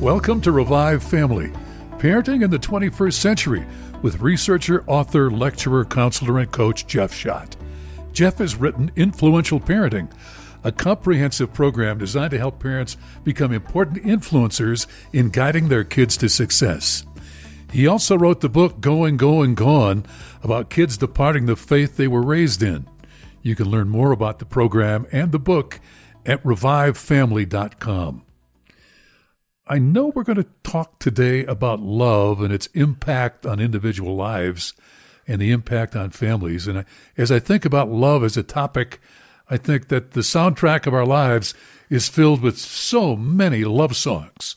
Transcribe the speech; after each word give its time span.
Welcome 0.00 0.40
to 0.42 0.52
Revive 0.52 1.02
Family, 1.02 1.48
Parenting 1.98 2.44
in 2.44 2.50
the 2.50 2.58
21st 2.58 3.14
Century 3.14 3.66
with 4.00 4.20
researcher, 4.20 4.84
author, 4.86 5.28
lecturer, 5.28 5.84
counselor, 5.84 6.38
and 6.38 6.52
coach 6.52 6.86
Jeff 6.86 7.12
Schadt. 7.12 7.56
Jeff 8.12 8.38
has 8.38 8.54
written 8.54 8.92
Influential 8.94 9.58
Parenting, 9.58 10.08
a 10.62 10.70
comprehensive 10.70 11.52
program 11.52 11.98
designed 11.98 12.30
to 12.30 12.38
help 12.38 12.60
parents 12.60 12.96
become 13.24 13.52
important 13.52 14.04
influencers 14.04 14.86
in 15.12 15.30
guiding 15.30 15.68
their 15.68 15.82
kids 15.82 16.16
to 16.18 16.28
success. 16.28 17.04
He 17.72 17.88
also 17.88 18.16
wrote 18.16 18.40
the 18.40 18.48
book 18.48 18.80
Going, 18.80 19.16
Going, 19.16 19.56
Gone 19.56 20.06
about 20.44 20.70
kids 20.70 20.96
departing 20.96 21.46
the 21.46 21.56
faith 21.56 21.96
they 21.96 22.06
were 22.06 22.22
raised 22.22 22.62
in. 22.62 22.86
You 23.42 23.56
can 23.56 23.68
learn 23.68 23.88
more 23.88 24.12
about 24.12 24.38
the 24.38 24.46
program 24.46 25.08
and 25.10 25.32
the 25.32 25.40
book 25.40 25.80
at 26.24 26.40
revivefamily.com. 26.44 28.22
I 29.70 29.78
know 29.78 30.06
we're 30.06 30.22
going 30.22 30.42
to 30.42 30.46
talk 30.62 30.98
today 30.98 31.44
about 31.44 31.80
love 31.80 32.40
and 32.40 32.54
its 32.54 32.68
impact 32.68 33.44
on 33.44 33.60
individual 33.60 34.16
lives 34.16 34.72
and 35.26 35.42
the 35.42 35.50
impact 35.50 35.94
on 35.94 36.08
families. 36.08 36.66
And 36.66 36.86
as 37.18 37.30
I 37.30 37.38
think 37.38 37.66
about 37.66 37.90
love 37.90 38.24
as 38.24 38.38
a 38.38 38.42
topic, 38.42 38.98
I 39.50 39.58
think 39.58 39.88
that 39.88 40.12
the 40.12 40.22
soundtrack 40.22 40.86
of 40.86 40.94
our 40.94 41.04
lives 41.04 41.52
is 41.90 42.08
filled 42.08 42.40
with 42.40 42.56
so 42.56 43.14
many 43.14 43.64
love 43.64 43.94
songs. 43.94 44.54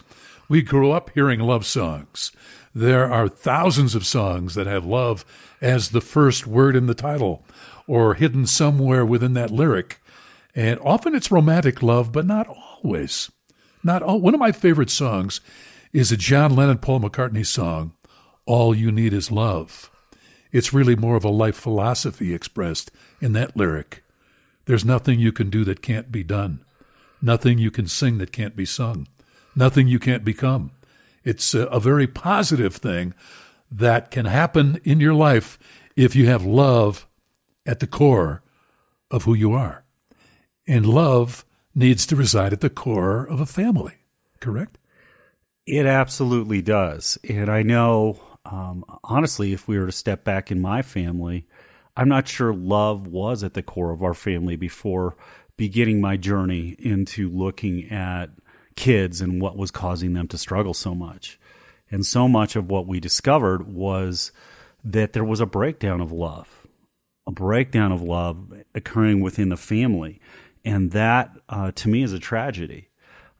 We 0.48 0.62
grew 0.62 0.92
up 0.92 1.10
hearing 1.10 1.42
love 1.42 1.66
songs. 1.66 2.32
There 2.74 3.12
are 3.12 3.28
thousands 3.28 3.96
of 3.96 4.06
songs 4.06 4.56
that 4.56 4.68
have 4.68 4.86
love 4.86 5.26
as 5.60 5.90
the 5.90 6.00
first 6.00 6.48
word 6.48 6.74
in 6.74 6.88
the 6.88 6.94
title 6.94 7.44
or 7.86 8.14
hidden 8.14 8.46
somewhere 8.46 9.06
within 9.06 9.34
that 9.34 9.52
lyric. 9.52 10.02
And 10.56 10.80
often 10.80 11.16
it's 11.16 11.32
romantic 11.32 11.84
love, 11.84 12.14
but 12.14 12.26
not 12.26 12.48
always. 12.48 13.30
Not 13.84 14.04
all, 14.04 14.22
one 14.22 14.34
of 14.34 14.40
my 14.40 14.52
favorite 14.52 14.90
songs 14.90 15.42
is 15.92 16.12
a 16.12 16.18
John 16.18 16.56
Lennon 16.56 16.78
Paul 16.78 17.02
McCartney 17.02 17.46
song, 17.46 17.94
All 18.46 18.76
You 18.76 18.92
Need 18.92 19.14
Is 19.14 19.32
Love. 19.32 19.90
It's 20.52 20.74
really 20.74 20.96
more 20.96 21.16
of 21.16 21.26
a 21.26 21.30
life 21.30 21.56
philosophy 21.56 22.34
expressed 22.34 22.92
in 23.22 23.34
that 23.34 23.58
lyric. 23.58 24.04
There's 24.66 24.86
nothing 24.86 25.20
you 25.20 25.32
can 25.32 25.50
do 25.50 25.64
that 25.66 25.82
can't 25.82 26.12
be 26.12 26.24
done. 26.24 26.64
Nothing 27.22 27.58
you 27.58 27.72
can 27.72 27.88
sing 27.88 28.18
that 28.20 28.32
can't 28.32 28.56
be 28.56 28.66
sung. 28.66 29.08
Nothing 29.56 29.88
you 29.88 30.00
can't 30.00 30.24
become. 30.24 30.72
It's 31.24 31.54
a, 31.54 31.66
a 31.68 31.80
very 31.80 32.08
positive 32.08 32.76
thing 32.76 33.14
that 33.72 34.12
can 34.12 34.26
happen 34.26 34.80
in 34.84 35.00
your 35.00 35.14
life 35.14 35.58
if 35.96 36.16
you 36.16 36.28
have 36.28 36.46
love 36.46 37.08
at 37.66 37.80
the 37.80 37.88
core 37.88 38.44
of 39.10 39.24
who 39.24 39.34
you 39.34 39.54
are. 39.54 39.84
And 40.68 40.86
love 40.86 41.46
needs 41.74 42.06
to 42.08 42.16
reside 42.16 42.54
at 42.54 42.62
the 42.62 42.70
core 42.70 43.26
of 43.26 43.40
a 43.40 43.46
family, 43.46 43.96
correct? 44.40 44.78
It 45.66 45.86
absolutely 45.86 46.62
does. 46.62 47.18
And 47.30 47.50
I 47.50 47.64
know, 47.64 48.20
um, 48.46 48.84
honestly, 49.04 49.54
if 49.54 49.68
we 49.68 49.78
were 49.78 49.86
to 49.86 49.92
step 49.92 50.24
back 50.24 50.52
in 50.52 50.62
my 50.62 50.82
family, 50.82 51.48
I'm 51.96 52.10
not 52.10 52.28
sure 52.28 52.54
love 52.54 53.08
was 53.08 53.44
at 53.44 53.54
the 53.54 53.64
core 53.64 53.92
of 53.92 54.04
our 54.04 54.14
family 54.14 54.56
before 54.56 55.16
beginning 55.58 56.02
my 56.02 56.18
journey 56.18 56.76
into 56.80 57.30
looking 57.30 57.92
at 57.92 58.30
kids 58.76 59.22
and 59.22 59.42
what 59.42 59.58
was 59.58 59.72
causing 59.72 60.14
them 60.14 60.28
to 60.30 60.38
struggle 60.38 60.74
so 60.74 60.96
much. 60.96 61.40
And 61.92 62.06
so 62.06 62.28
much 62.28 62.56
of 62.56 62.70
what 62.70 62.88
we 62.88 63.00
discovered 63.00 63.68
was 63.68 64.32
that 64.84 65.14
there 65.14 65.26
was 65.26 65.42
a 65.42 65.46
breakdown 65.46 66.02
of 66.02 66.12
love, 66.12 66.66
a 67.28 67.32
breakdown 67.32 67.92
of 67.92 68.02
love 68.02 68.54
occurring 68.74 69.22
within 69.22 69.50
the 69.50 69.58
family. 69.58 70.20
And 70.64 70.92
that, 70.92 71.32
uh, 71.50 71.72
to 71.72 71.90
me, 71.90 72.04
is 72.04 72.14
a 72.14 72.20
tragedy. 72.20 72.90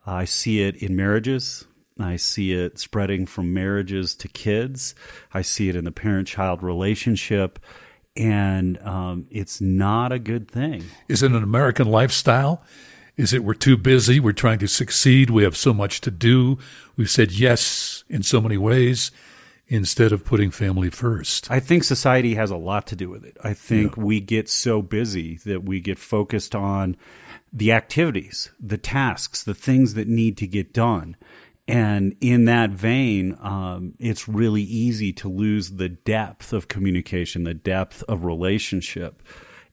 I 0.06 0.24
see 0.24 0.62
it 0.62 0.76
in 0.76 0.96
marriages. 0.96 1.66
I 1.98 2.16
see 2.16 2.52
it 2.52 2.78
spreading 2.78 3.26
from 3.26 3.54
marriages 3.54 4.14
to 4.16 4.28
kids. 4.28 4.94
I 5.32 5.42
see 5.42 5.68
it 5.68 5.76
in 5.76 5.84
the 5.84 5.92
parent 5.92 6.26
child 6.26 6.62
relationship. 6.62 7.58
And 8.16 8.78
um, 8.78 9.26
it's 9.30 9.60
not 9.60 10.12
a 10.12 10.18
good 10.18 10.50
thing. 10.50 10.84
Is 11.08 11.22
it 11.22 11.30
an 11.30 11.42
American 11.42 11.88
lifestyle? 11.88 12.62
Is 13.16 13.32
it 13.32 13.44
we're 13.44 13.54
too 13.54 13.76
busy? 13.76 14.20
We're 14.20 14.32
trying 14.32 14.58
to 14.58 14.66
succeed. 14.66 15.30
We 15.30 15.44
have 15.44 15.56
so 15.56 15.72
much 15.72 16.00
to 16.02 16.10
do. 16.10 16.58
We've 16.96 17.10
said 17.10 17.30
yes 17.30 18.04
in 18.08 18.22
so 18.22 18.40
many 18.40 18.56
ways 18.56 19.12
instead 19.68 20.12
of 20.12 20.24
putting 20.24 20.50
family 20.50 20.90
first. 20.90 21.50
I 21.50 21.60
think 21.60 21.84
society 21.84 22.34
has 22.34 22.50
a 22.50 22.56
lot 22.56 22.86
to 22.88 22.96
do 22.96 23.08
with 23.08 23.24
it. 23.24 23.36
I 23.42 23.54
think 23.54 23.96
yeah. 23.96 24.02
we 24.04 24.20
get 24.20 24.48
so 24.48 24.82
busy 24.82 25.38
that 25.44 25.64
we 25.64 25.80
get 25.80 25.98
focused 25.98 26.54
on 26.54 26.96
the 27.52 27.72
activities, 27.72 28.50
the 28.60 28.78
tasks, 28.78 29.42
the 29.42 29.54
things 29.54 29.94
that 29.94 30.08
need 30.08 30.36
to 30.38 30.46
get 30.46 30.72
done. 30.72 31.16
And 31.68 32.16
in 32.20 32.46
that 32.46 32.70
vein, 32.70 33.38
um, 33.40 33.94
it's 33.98 34.28
really 34.28 34.62
easy 34.62 35.12
to 35.14 35.28
lose 35.28 35.70
the 35.72 35.88
depth 35.88 36.52
of 36.52 36.68
communication, 36.68 37.44
the 37.44 37.54
depth 37.54 38.02
of 38.08 38.24
relationship. 38.24 39.22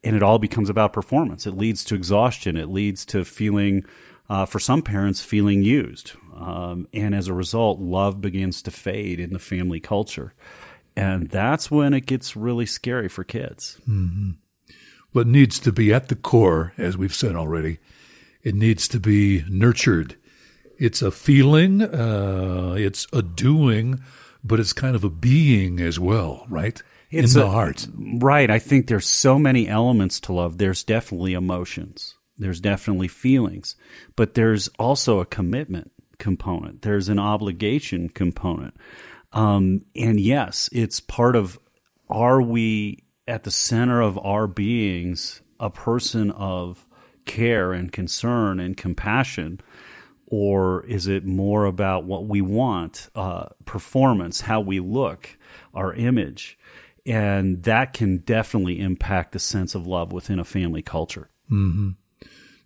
And 0.03 0.15
it 0.15 0.23
all 0.23 0.39
becomes 0.39 0.69
about 0.69 0.93
performance. 0.93 1.47
It 1.47 1.57
leads 1.57 1.83
to 1.85 1.95
exhaustion. 1.95 2.55
It 2.55 2.69
leads 2.69 3.05
to 3.07 3.25
feeling, 3.25 3.83
uh, 4.29 4.45
for 4.45 4.59
some 4.59 4.81
parents, 4.81 5.21
feeling 5.21 5.63
used. 5.63 6.13
Um, 6.39 6.87
and 6.93 7.13
as 7.13 7.27
a 7.27 7.33
result, 7.33 7.79
love 7.79 8.21
begins 8.21 8.61
to 8.63 8.71
fade 8.71 9.19
in 9.19 9.33
the 9.33 9.39
family 9.39 9.79
culture. 9.79 10.33
And 10.95 11.29
that's 11.29 11.69
when 11.69 11.93
it 11.93 12.05
gets 12.05 12.35
really 12.35 12.65
scary 12.65 13.09
for 13.09 13.23
kids. 13.23 13.77
Mm-hmm. 13.87 14.31
What 15.11 15.27
needs 15.27 15.59
to 15.59 15.71
be 15.71 15.93
at 15.93 16.07
the 16.07 16.15
core, 16.15 16.73
as 16.77 16.97
we've 16.97 17.13
said 17.13 17.35
already, 17.35 17.79
it 18.43 18.55
needs 18.55 18.87
to 18.89 18.99
be 18.99 19.43
nurtured. 19.49 20.15
It's 20.77 21.01
a 21.01 21.11
feeling, 21.11 21.81
uh, 21.81 22.75
it's 22.77 23.05
a 23.11 23.21
doing, 23.21 24.01
but 24.43 24.59
it's 24.59 24.71
kind 24.71 24.95
of 24.95 25.03
a 25.03 25.09
being 25.09 25.81
as 25.81 25.99
well, 25.99 26.45
right? 26.47 26.81
It's 27.11 27.33
in 27.33 27.41
the 27.41 27.47
a, 27.47 27.49
heart. 27.49 27.87
Right. 27.97 28.49
I 28.49 28.59
think 28.59 28.87
there's 28.87 29.07
so 29.07 29.37
many 29.39 29.67
elements 29.67 30.19
to 30.21 30.33
love. 30.33 30.57
There's 30.57 30.83
definitely 30.83 31.33
emotions. 31.33 32.15
There's 32.37 32.61
definitely 32.61 33.09
feelings, 33.09 33.75
but 34.15 34.35
there's 34.35 34.69
also 34.79 35.19
a 35.19 35.25
commitment 35.25 35.91
component. 36.19 36.83
There's 36.83 37.09
an 37.09 37.19
obligation 37.19 38.09
component. 38.09 38.75
Um, 39.31 39.85
and 39.95 40.19
yes, 40.19 40.69
it's 40.71 40.99
part 40.99 41.35
of 41.35 41.59
are 42.09 42.41
we 42.41 43.03
at 43.27 43.43
the 43.43 43.51
center 43.51 44.01
of 44.01 44.17
our 44.19 44.47
beings 44.47 45.41
a 45.59 45.69
person 45.69 46.31
of 46.31 46.85
care 47.25 47.73
and 47.73 47.91
concern 47.91 48.59
and 48.59 48.75
compassion? 48.75 49.61
Or 50.25 50.85
is 50.85 51.07
it 51.07 51.25
more 51.25 51.65
about 51.65 52.03
what 52.03 52.27
we 52.27 52.41
want, 52.41 53.09
uh, 53.15 53.47
performance, 53.65 54.41
how 54.41 54.61
we 54.61 54.79
look, 54.79 55.37
our 55.73 55.93
image? 55.93 56.57
And 57.05 57.63
that 57.63 57.93
can 57.93 58.17
definitely 58.17 58.79
impact 58.79 59.31
the 59.31 59.39
sense 59.39 59.73
of 59.73 59.87
love 59.87 60.11
within 60.13 60.39
a 60.39 60.43
family 60.43 60.83
culture. 60.83 61.29
Mm-hmm. 61.51 61.89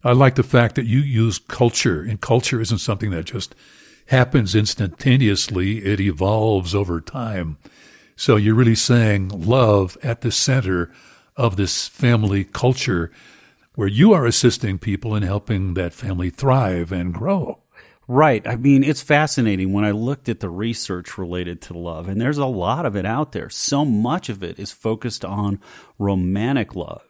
I 0.04 0.12
like 0.12 0.36
the 0.36 0.44
fact 0.44 0.76
that 0.76 0.86
you 0.86 1.00
use 1.00 1.40
culture, 1.40 2.02
and 2.02 2.20
culture 2.20 2.60
isn't 2.60 2.80
something 2.80 3.12
that 3.12 3.26
just 3.26 3.56
happens 4.08 4.54
instantaneously, 4.54 5.86
it 5.86 6.02
evolves 6.02 6.76
over 6.76 7.00
time. 7.00 7.58
So 8.16 8.36
you're 8.36 8.56
really 8.56 8.76
saying 8.76 9.30
love 9.30 9.98
at 10.04 10.22
the 10.22 10.32
center 10.32 10.92
of 11.36 11.56
this 11.56 11.88
family 11.88 12.44
culture 12.44 13.12
where 13.76 13.88
you 13.88 14.14
are 14.14 14.26
assisting 14.26 14.78
people 14.78 15.16
in 15.16 15.24
helping 15.24 15.74
that 15.74 15.94
family 15.94 16.30
thrive 16.30 16.92
and 16.92 17.14
grow. 17.14 17.60
Right. 18.08 18.46
I 18.46 18.58
mean, 18.58 18.84
it's 18.84 19.02
fascinating 19.02 19.72
when 19.72 19.86
I 19.86 19.92
looked 19.92 20.28
at 20.28 20.42
the 20.42 20.50
research 20.50 21.18
related 21.18 21.62
to 21.64 21.78
love, 21.78 22.10
and 22.10 22.20
there's 22.20 22.38
a 22.38 22.46
lot 22.46 22.86
of 22.86 22.98
it 22.98 23.06
out 23.06 23.32
there. 23.32 23.50
So 23.50 23.86
much 23.86 24.28
of 24.28 24.44
it 24.44 24.60
is 24.60 24.74
focused 24.74 25.24
on 25.24 25.62
romantic 25.98 26.76
love 26.76 27.04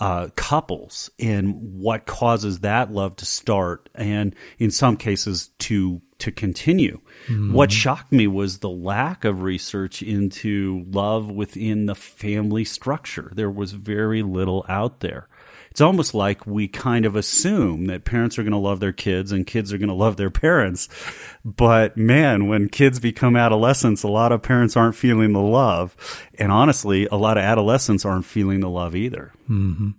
uh, 0.00 0.28
couples 0.36 1.10
and 1.18 1.80
what 1.80 2.06
causes 2.06 2.60
that 2.60 2.92
love 2.92 3.16
to 3.16 3.26
start 3.26 3.88
and 3.94 4.34
in 4.58 4.70
some 4.70 4.96
cases 4.96 5.50
to 5.58 6.00
to 6.18 6.32
continue. 6.32 7.00
Mm-hmm. 7.28 7.52
What 7.52 7.70
shocked 7.70 8.10
me 8.10 8.26
was 8.26 8.58
the 8.58 8.68
lack 8.68 9.24
of 9.24 9.42
research 9.42 10.02
into 10.02 10.84
love 10.90 11.30
within 11.30 11.86
the 11.86 11.94
family 11.94 12.64
structure. 12.64 13.30
There 13.34 13.50
was 13.50 13.72
very 13.72 14.22
little 14.22 14.66
out 14.68 14.98
there 15.00 15.28
it's 15.78 15.82
almost 15.84 16.12
like 16.12 16.44
we 16.44 16.66
kind 16.66 17.06
of 17.06 17.14
assume 17.14 17.86
that 17.86 18.04
parents 18.04 18.36
are 18.36 18.42
going 18.42 18.50
to 18.50 18.58
love 18.58 18.80
their 18.80 18.92
kids 18.92 19.30
and 19.30 19.46
kids 19.46 19.72
are 19.72 19.78
going 19.78 19.88
to 19.88 19.94
love 19.94 20.16
their 20.16 20.28
parents. 20.28 20.88
But 21.44 21.96
man, 21.96 22.48
when 22.48 22.68
kids 22.68 22.98
become 22.98 23.36
adolescents, 23.36 24.02
a 24.02 24.08
lot 24.08 24.32
of 24.32 24.42
parents 24.42 24.76
aren't 24.76 24.96
feeling 24.96 25.32
the 25.32 25.40
love. 25.40 25.94
And 26.36 26.50
honestly, 26.50 27.06
a 27.12 27.14
lot 27.14 27.38
of 27.38 27.44
adolescents 27.44 28.04
aren't 28.04 28.24
feeling 28.24 28.58
the 28.58 28.68
love 28.68 28.96
either. 28.96 29.32
Mm-hmm. 29.48 29.90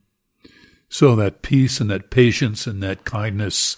So 0.89 1.15
that 1.15 1.43
peace 1.43 1.79
and 1.79 1.89
that 1.89 2.09
patience 2.09 2.67
and 2.67 2.83
that 2.83 3.05
kindness 3.05 3.77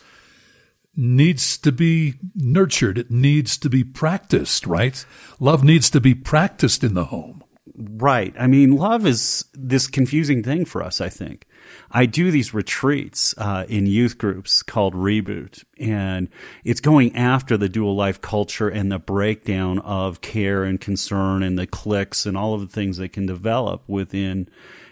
needs 0.95 1.55
to 1.59 1.71
be 1.71 2.15
nurtured. 2.33 2.97
It 2.97 3.11
needs 3.11 3.59
to 3.59 3.69
be 3.69 3.83
practiced, 3.83 4.65
right? 4.65 5.05
Love 5.39 5.63
needs 5.63 5.91
to 5.91 6.01
be 6.01 6.15
practiced 6.15 6.83
in 6.83 6.95
the 6.95 7.05
home. 7.05 7.40
Right. 7.89 8.35
I 8.37 8.47
mean, 8.47 8.75
love 8.75 9.05
is 9.05 9.45
this 9.53 9.87
confusing 9.87 10.43
thing 10.43 10.65
for 10.65 10.83
us, 10.83 11.01
I 11.01 11.09
think 11.09 11.47
I 11.89 12.05
do 12.05 12.31
these 12.31 12.53
retreats 12.53 13.33
uh, 13.37 13.65
in 13.67 13.85
youth 13.85 14.17
groups 14.17 14.63
called 14.63 14.93
Reboot, 14.93 15.63
and 15.79 16.29
it's 16.63 16.79
going 16.79 17.15
after 17.15 17.57
the 17.57 17.69
dual 17.69 17.95
life 17.95 18.21
culture 18.21 18.69
and 18.69 18.91
the 18.91 18.99
breakdown 18.99 19.79
of 19.79 20.21
care 20.21 20.63
and 20.63 20.79
concern 20.79 21.43
and 21.43 21.57
the 21.57 21.67
cliques 21.67 22.25
and 22.25 22.37
all 22.37 22.53
of 22.53 22.61
the 22.61 22.67
things 22.67 22.97
that 22.97 23.13
can 23.13 23.25
develop 23.25 23.83
within 23.87 24.49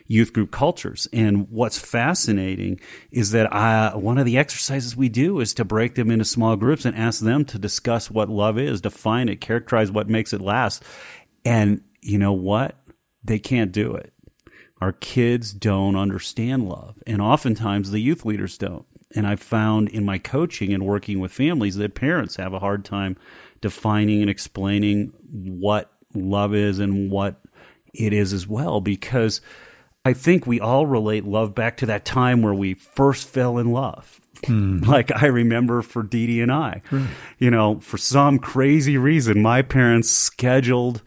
youth 0.08 0.34
group 0.34 0.52
cultures. 0.52 1.08
And 1.14 1.50
what's 1.50 1.78
fascinating 1.78 2.80
is 3.12 3.32
that 3.32 3.54
I, 3.54 3.96
one 3.96 4.18
of 4.18 4.26
the 4.26 4.38
exercises 4.38 4.98
we 4.98 5.08
do 5.08 5.40
is 5.40 5.54
to 5.54 5.66
break 5.66 5.96
them 5.96 6.10
into 6.10 6.26
small 6.26 6.56
groups 6.56 6.84
and 6.84 6.98
ask 6.98 7.22
them 7.22 7.46
to 7.46 7.60
discuss 7.60 8.10
what 8.10 8.28
love 8.28 8.58
is, 8.58 8.82
define 8.82 9.30
it, 9.30 9.40
characterize 9.40 9.92
what 9.92 10.10
makes 10.10 10.34
it 10.34 10.42
last. 10.42 10.84
And 11.46 11.82
you 12.02 12.18
know 12.18 12.34
what? 12.34 12.76
They 13.24 13.40
can't 13.40 13.72
do 13.72 13.94
it. 13.96 14.14
Our 14.82 14.94
kids 14.94 15.54
don't 15.54 15.96
understand 15.96 16.70
love. 16.70 16.96
And 17.06 17.22
oftentimes 17.22 17.92
the 17.92 18.00
youth 18.00 18.26
leaders 18.26 18.58
don't. 18.58 18.86
And 19.16 19.28
I've 19.28 19.42
found 19.42 19.90
in 19.90 20.06
my 20.06 20.20
coaching 20.20 20.72
and 20.74 20.86
working 20.86 21.20
with 21.20 21.32
families 21.32 21.76
that 21.76 21.96
parents 21.96 22.36
have 22.38 22.54
a 22.54 22.60
hard 22.60 22.86
time 22.86 23.18
defining 23.62 24.22
and 24.22 24.30
explaining 24.30 25.14
what 25.32 25.92
love 26.14 26.54
is 26.54 26.80
and 26.80 27.12
what 27.12 27.42
it 27.94 28.14
is 28.14 28.34
as 28.34 28.48
well 28.48 28.82
because 28.82 29.42
I 30.06 30.14
think 30.14 30.48
we 30.48 30.60
all 30.60 30.86
relate 30.86 31.26
love 31.26 31.54
back 31.54 31.78
to 31.78 31.86
that 31.88 32.06
time 32.06 32.42
where 32.42 32.54
we 32.54 32.76
first 32.76 33.28
fell 33.28 33.58
in 33.58 33.72
love. 33.72 34.22
Mm. 34.44 34.86
Like 34.88 35.12
I 35.12 35.26
remember 35.26 35.82
for 35.82 36.02
Dee 36.02 36.28
Dee 36.28 36.42
and 36.42 36.52
I, 36.52 36.82
right. 36.90 37.10
you 37.38 37.52
know, 37.52 37.80
for 37.82 37.98
some 37.98 38.40
crazy 38.40 38.98
reason, 38.98 39.42
my 39.42 39.62
parents 39.62 40.10
scheduled 40.10 41.02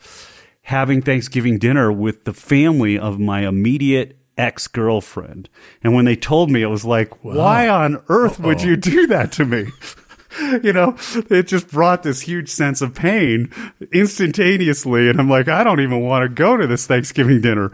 having 0.62 1.02
Thanksgiving 1.02 1.58
dinner 1.58 1.92
with 1.92 2.24
the 2.24 2.32
family 2.32 2.98
of 2.98 3.18
my 3.18 3.46
immediate 3.46 4.16
ex 4.38 4.66
girlfriend. 4.68 5.48
And 5.82 5.94
when 5.94 6.04
they 6.04 6.16
told 6.16 6.50
me, 6.50 6.62
it 6.62 6.66
was 6.66 6.84
like, 6.84 7.24
wow. 7.24 7.36
why 7.36 7.68
on 7.68 8.02
earth 8.08 8.40
Uh-oh. 8.40 8.48
would 8.48 8.62
you 8.62 8.76
do 8.76 9.06
that 9.08 9.32
to 9.32 9.44
me? 9.44 9.66
you 10.62 10.72
know, 10.72 10.96
it 11.30 11.46
just 11.46 11.68
brought 11.68 12.02
this 12.02 12.22
huge 12.22 12.48
sense 12.48 12.80
of 12.80 12.94
pain 12.94 13.50
instantaneously. 13.92 15.08
And 15.08 15.20
I'm 15.20 15.28
like, 15.28 15.48
I 15.48 15.64
don't 15.64 15.80
even 15.80 16.00
want 16.00 16.22
to 16.22 16.28
go 16.28 16.56
to 16.56 16.66
this 16.66 16.86
Thanksgiving 16.86 17.40
dinner, 17.40 17.70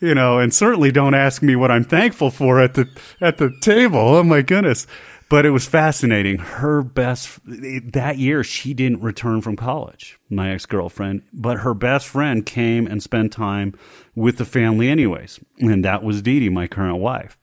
you 0.00 0.14
know, 0.14 0.38
and 0.38 0.52
certainly 0.52 0.90
don't 0.90 1.14
ask 1.14 1.42
me 1.42 1.56
what 1.56 1.70
I'm 1.70 1.84
thankful 1.84 2.30
for 2.30 2.60
at 2.60 2.74
the, 2.74 2.88
at 3.20 3.38
the 3.38 3.56
table. 3.60 4.00
Oh 4.00 4.22
my 4.22 4.42
goodness. 4.42 4.86
But 5.30 5.46
it 5.46 5.50
was 5.50 5.64
fascinating. 5.64 6.38
Her 6.38 6.82
best, 6.82 7.38
that 7.46 8.18
year, 8.18 8.42
she 8.42 8.74
didn't 8.74 9.00
return 9.00 9.40
from 9.40 9.54
college, 9.54 10.18
my 10.28 10.50
ex 10.50 10.66
girlfriend, 10.66 11.22
but 11.32 11.58
her 11.58 11.72
best 11.72 12.08
friend 12.08 12.44
came 12.44 12.88
and 12.88 13.00
spent 13.00 13.32
time 13.32 13.78
with 14.16 14.38
the 14.38 14.44
family 14.44 14.88
anyways. 14.88 15.38
And 15.60 15.84
that 15.84 16.02
was 16.02 16.20
Dee 16.20 16.40
Dee, 16.40 16.48
my 16.48 16.66
current 16.66 16.98
wife. 16.98 17.38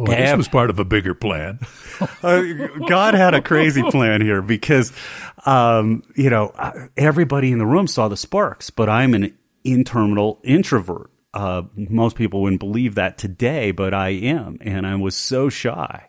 Well, 0.00 0.16
this 0.16 0.36
was 0.36 0.48
part 0.48 0.68
of 0.68 0.80
a 0.80 0.84
bigger 0.84 1.14
plan. 1.14 1.60
uh, 2.22 2.42
God 2.88 3.14
had 3.14 3.34
a 3.34 3.42
crazy 3.42 3.82
plan 3.82 4.20
here 4.20 4.42
because, 4.42 4.92
um, 5.46 6.02
you 6.16 6.30
know, 6.30 6.52
everybody 6.96 7.52
in 7.52 7.58
the 7.58 7.66
room 7.66 7.86
saw 7.86 8.08
the 8.08 8.16
sparks, 8.16 8.70
but 8.70 8.88
I'm 8.88 9.14
an 9.14 9.36
internal 9.64 10.40
introvert. 10.42 11.10
Uh, 11.34 11.62
most 11.74 12.16
people 12.16 12.42
wouldn't 12.42 12.60
believe 12.60 12.96
that 12.96 13.18
today, 13.18 13.70
but 13.70 13.94
I 13.94 14.08
am, 14.08 14.58
and 14.60 14.86
I 14.86 14.96
was 14.96 15.16
so 15.16 15.48
shy. 15.48 16.07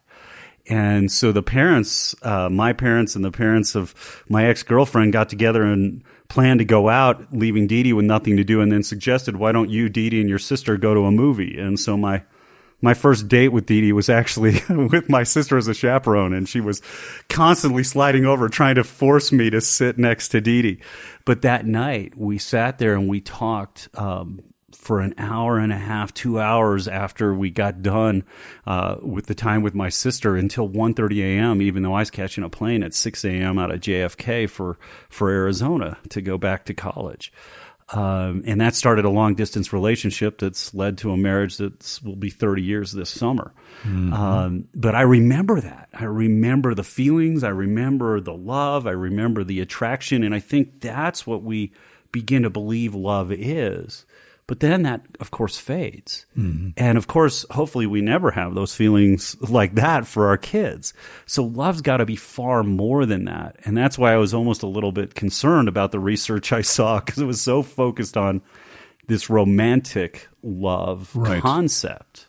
And 0.69 1.11
so 1.11 1.31
the 1.31 1.41
parents, 1.41 2.15
uh, 2.21 2.47
my 2.47 2.73
parents 2.73 3.15
and 3.15 3.25
the 3.25 3.31
parents 3.31 3.75
of 3.75 4.23
my 4.29 4.45
ex 4.45 4.61
girlfriend 4.61 5.13
got 5.13 5.27
together 5.27 5.63
and 5.63 6.03
planned 6.27 6.59
to 6.59 6.65
go 6.65 6.89
out, 6.89 7.33
leaving 7.33 7.65
Dee 7.65 7.81
Dee 7.81 7.93
with 7.93 8.05
nothing 8.05 8.37
to 8.37 8.43
do, 8.43 8.61
and 8.61 8.71
then 8.71 8.83
suggested, 8.83 9.35
why 9.35 9.51
don't 9.51 9.71
you, 9.71 9.89
Dee 9.89 10.11
Dee, 10.11 10.21
and 10.21 10.29
your 10.29 10.37
sister 10.37 10.77
go 10.77 10.93
to 10.93 11.05
a 11.05 11.11
movie? 11.11 11.59
And 11.59 11.79
so 11.79 11.97
my 11.97 12.23
my 12.81 12.93
first 12.93 13.27
date 13.27 13.49
with 13.49 13.65
Dee 13.65 13.81
Dee 13.81 13.91
was 13.91 14.09
actually 14.09 14.61
with 14.69 15.09
my 15.09 15.23
sister 15.23 15.57
as 15.57 15.67
a 15.67 15.73
chaperone, 15.73 16.33
and 16.33 16.47
she 16.47 16.61
was 16.61 16.81
constantly 17.27 17.83
sliding 17.83 18.25
over 18.25 18.47
trying 18.47 18.75
to 18.75 18.83
force 18.83 19.31
me 19.31 19.49
to 19.49 19.59
sit 19.59 19.97
next 19.97 20.29
to 20.29 20.39
Dee 20.39 20.61
Dee. 20.61 20.79
But 21.25 21.41
that 21.41 21.65
night, 21.65 22.15
we 22.15 22.37
sat 22.37 22.77
there 22.77 22.93
and 22.93 23.09
we 23.09 23.21
talked 23.21 23.89
um, 23.95 24.41
for 24.75 24.99
an 24.99 25.13
hour 25.17 25.57
and 25.57 25.71
a 25.71 25.77
half, 25.77 26.13
two 26.13 26.39
hours 26.39 26.87
after 26.87 27.33
we 27.33 27.49
got 27.49 27.81
done 27.81 28.23
uh, 28.65 28.97
with 29.01 29.27
the 29.27 29.35
time 29.35 29.61
with 29.61 29.73
my 29.73 29.89
sister 29.89 30.35
until 30.35 30.69
1.30 30.69 31.21
a.m., 31.21 31.61
even 31.61 31.83
though 31.83 31.93
I 31.93 31.99
was 31.99 32.11
catching 32.11 32.43
a 32.43 32.49
plane 32.49 32.83
at 32.83 32.93
6 32.93 33.25
a.m. 33.25 33.57
out 33.59 33.71
of 33.71 33.81
JFK 33.81 34.49
for, 34.49 34.77
for 35.09 35.29
Arizona 35.29 35.97
to 36.09 36.21
go 36.21 36.37
back 36.37 36.65
to 36.65 36.73
college. 36.73 37.31
Um, 37.91 38.43
and 38.45 38.61
that 38.61 38.75
started 38.75 39.05
a 39.05 39.09
long 39.09 39.33
distance 39.33 39.73
relationship 39.73 40.37
that's 40.37 40.73
led 40.75 40.99
to 40.99 41.11
a 41.11 41.17
marriage 41.17 41.57
that 41.57 41.99
will 42.03 42.15
be 42.15 42.29
30 42.29 42.61
years 42.61 42.91
this 42.91 43.09
summer. 43.09 43.51
Mm-hmm. 43.83 44.13
Um, 44.13 44.67
but 44.75 44.93
I 44.93 45.01
remember 45.01 45.59
that. 45.59 45.89
I 45.93 46.03
remember 46.03 46.75
the 46.75 46.83
feelings. 46.83 47.43
I 47.43 47.49
remember 47.49 48.21
the 48.21 48.33
love. 48.33 48.85
I 48.85 48.91
remember 48.91 49.43
the 49.43 49.59
attraction. 49.59 50.23
And 50.23 50.35
I 50.35 50.39
think 50.39 50.81
that's 50.81 51.25
what 51.25 51.41
we 51.41 51.73
begin 52.11 52.43
to 52.43 52.49
believe 52.49 52.93
love 52.93 53.31
is. 53.31 54.05
But 54.49 54.61
then 54.61 54.81
that, 54.81 55.01
of 55.19 55.29
course, 55.29 55.59
fades. 55.59 56.25
Mm-hmm. 56.35 56.69
And 56.75 56.97
of 56.97 57.05
course, 57.05 57.45
hopefully 57.51 57.85
we 57.85 58.01
never 58.01 58.31
have 58.31 58.55
those 58.55 58.73
feelings 58.73 59.37
like 59.47 59.75
that 59.75 60.07
for 60.07 60.25
our 60.25 60.37
kids. 60.37 60.91
So 61.27 61.43
love's 61.43 61.83
got 61.83 61.97
to 61.97 62.05
be 62.07 62.15
far 62.15 62.63
more 62.63 63.05
than 63.05 63.25
that. 63.25 63.57
And 63.65 63.77
that's 63.77 63.95
why 63.95 64.11
I 64.11 64.17
was 64.17 64.33
almost 64.33 64.63
a 64.63 64.67
little 64.67 64.91
bit 64.91 65.13
concerned 65.13 65.67
about 65.67 65.91
the 65.91 65.99
research 65.99 66.51
I 66.51 66.61
saw 66.61 66.99
because 66.99 67.19
it 67.19 67.25
was 67.25 67.39
so 67.39 67.61
focused 67.61 68.17
on 68.17 68.41
this 69.05 69.29
romantic 69.29 70.27
love 70.41 71.15
right. 71.15 71.43
concept. 71.43 72.25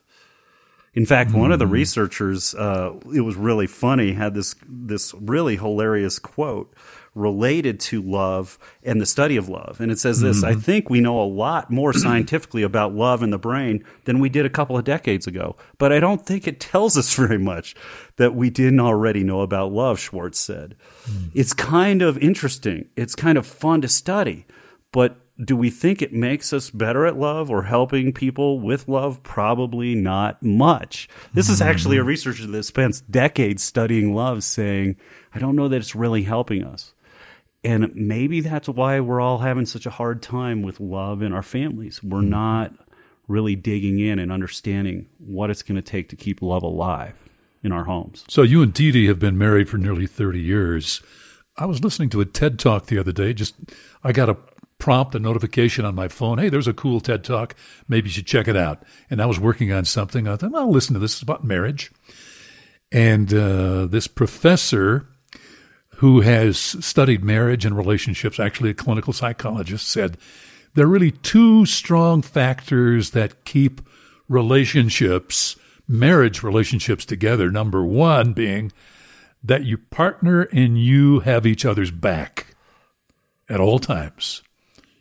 In 0.93 1.07
fact, 1.07 1.33
one 1.33 1.53
of 1.53 1.59
the 1.59 1.65
mm-hmm. 1.65 1.73
researchers, 1.73 2.55
uh, 2.55 2.97
it 3.15 3.23
was 3.23 3.37
really 3.37 3.67
funny, 3.67 4.13
had 4.13 4.35
this 4.35 4.55
this 4.69 5.15
really 5.15 5.57
hilarious 5.57 6.19
quote 6.19 6.75
related 7.15 7.81
to 7.81 8.01
love 8.01 8.59
and 8.83 9.01
the 9.01 9.07
study 9.07 9.37
of 9.37 9.49
love. 9.49 9.81
And 9.81 9.91
it 9.91 9.99
says 9.99 10.21
this 10.21 10.39
mm-hmm. 10.39 10.59
I 10.59 10.61
think 10.61 10.89
we 10.89 11.01
know 11.01 11.21
a 11.21 11.25
lot 11.25 11.71
more 11.71 11.93
scientifically 11.93 12.63
about 12.63 12.95
love 12.95 13.23
in 13.23 13.31
the 13.31 13.39
brain 13.39 13.85
than 14.05 14.21
we 14.21 14.29
did 14.29 14.47
a 14.47 14.51
couple 14.51 14.77
of 14.77 14.85
decades 14.85 15.27
ago. 15.27 15.57
But 15.79 15.93
I 15.93 16.01
don't 16.01 16.25
think 16.25 16.47
it 16.47 16.61
tells 16.61 16.97
us 16.97 17.15
very 17.17 17.39
much 17.39 17.75
that 18.17 18.35
we 18.35 18.51
didn't 18.51 18.81
already 18.81 19.25
know 19.25 19.41
about 19.41 19.73
love, 19.73 19.99
Schwartz 19.99 20.39
said. 20.39 20.77
Mm. 21.05 21.31
It's 21.35 21.53
kind 21.53 22.03
of 22.03 22.19
interesting, 22.19 22.89
it's 22.97 23.15
kind 23.15 23.37
of 23.37 23.47
fun 23.47 23.81
to 23.81 23.89
study. 23.89 24.47
But 24.93 25.17
do 25.43 25.57
we 25.57 25.71
think 25.71 26.03
it 26.03 26.13
makes 26.13 26.53
us 26.53 26.71
better 26.71 27.07
at 27.07 27.19
love 27.19 27.51
or 27.51 27.63
helping 27.63 28.13
people 28.13 28.61
with 28.61 28.89
love? 28.89 29.23
Probably 29.23 29.95
not 29.95 30.43
much. 30.43 31.09
This 31.33 31.49
is 31.49 31.63
actually 31.63 31.97
a 31.97 32.01
mm-hmm. 32.01 32.09
researcher 32.09 32.47
that 32.47 32.63
spends 32.65 33.01
decades 33.01 33.63
studying 33.63 34.15
love 34.15 34.45
saying, 34.45 34.97
I 35.35 35.39
don't 35.39 35.57
know 35.57 35.69
that 35.69 35.77
it's 35.77 35.95
really 35.95 36.25
helping 36.25 36.65
us. 36.65 36.93
And 37.63 37.95
maybe 37.95 38.41
that's 38.41 38.69
why 38.69 39.01
we're 39.01 39.21
all 39.21 39.39
having 39.39 39.67
such 39.67 39.85
a 39.85 39.91
hard 39.91 40.23
time 40.23 40.63
with 40.63 40.81
love 40.81 41.21
in 41.21 41.33
our 41.33 41.43
families. 41.43 42.03
We're 42.03 42.21
mm-hmm. 42.21 42.31
not 42.31 42.75
really 43.29 43.55
digging 43.55 43.99
in 43.99 44.19
and 44.19 44.33
understanding 44.33 45.07
what 45.19 45.51
it's 45.51 45.63
going 45.63 45.77
to 45.77 45.83
take 45.83 46.09
to 46.09 46.17
keep 46.17 46.43
love 46.43 46.63
alive 46.63 47.15
in 47.63 47.73
our 47.73 47.85
homes. 47.85 48.25
So 48.29 48.43
you 48.43 48.63
and 48.63 48.73
Dee 48.73 48.91
Dee 48.91 49.07
have 49.07 49.19
been 49.19 49.39
married 49.39 49.69
for 49.69 49.77
nearly 49.77 50.07
30 50.07 50.41
years. 50.41 51.03
I 51.57 51.67
was 51.67 51.85
listening 51.85 52.09
to 52.11 52.21
a 52.21 52.25
TED 52.25 52.59
talk 52.59 52.87
the 52.87 52.99
other 52.99 53.13
day. 53.13 53.35
Just 53.35 53.55
I 54.03 54.13
got 54.13 54.31
a 54.31 54.37
prompt, 54.79 55.15
a 55.15 55.19
notification 55.19 55.85
on 55.85 55.95
my 55.95 56.09
phone. 56.09 56.39
Hey, 56.39 56.49
there's 56.49 56.67
a 56.67 56.73
cool 56.73 57.01
TED 57.01 57.23
talk. 57.23 57.55
Maybe 57.87 58.09
you 58.09 58.15
should 58.15 58.27
check 58.27 58.49
it 58.49 58.57
out. 58.57 58.83
And 59.11 59.21
I 59.21 59.27
was 59.27 59.39
working 59.39 59.71
on 59.71 59.85
something. 59.85 60.27
I 60.27 60.37
thought, 60.37 60.55
I'll 60.55 60.73
listen 60.73 60.95
to 60.95 61.01
this. 61.01 61.13
It's 61.13 61.23
about 61.23 61.45
marriage. 61.45 61.93
And 62.91 63.33
uh, 63.33 63.87
this 63.87 64.09
professor 64.09 65.07
who 66.01 66.23
has 66.23 66.57
studied 66.59 67.23
marriage 67.23 67.67
and 67.67 67.77
relationships, 67.77 68.41
actually 68.41 68.71
a 68.71 68.75
clinical 68.75 69.13
psychologist, 69.13 69.87
said 69.87 70.17
there 70.73 70.87
are 70.87 70.89
really 70.89 71.11
two 71.11 71.67
strong 71.67 72.23
factors 72.23 73.11
that 73.11 73.45
keep 73.45 73.83
relationships, 74.27 75.57
marriage 75.87 76.43
relationships 76.43 77.05
together. 77.05 77.51
Number 77.51 77.85
one 77.85 78.33
being 78.33 78.73
that 79.45 79.67
your 79.67 79.77
partner 79.77 80.49
and 80.55 80.83
you 80.83 81.21
have 81.21 81.45
each 81.45 81.67
other's 81.67 81.91
back 81.91 82.57
at 83.51 83.61
all 83.61 83.79
times. 83.79 84.43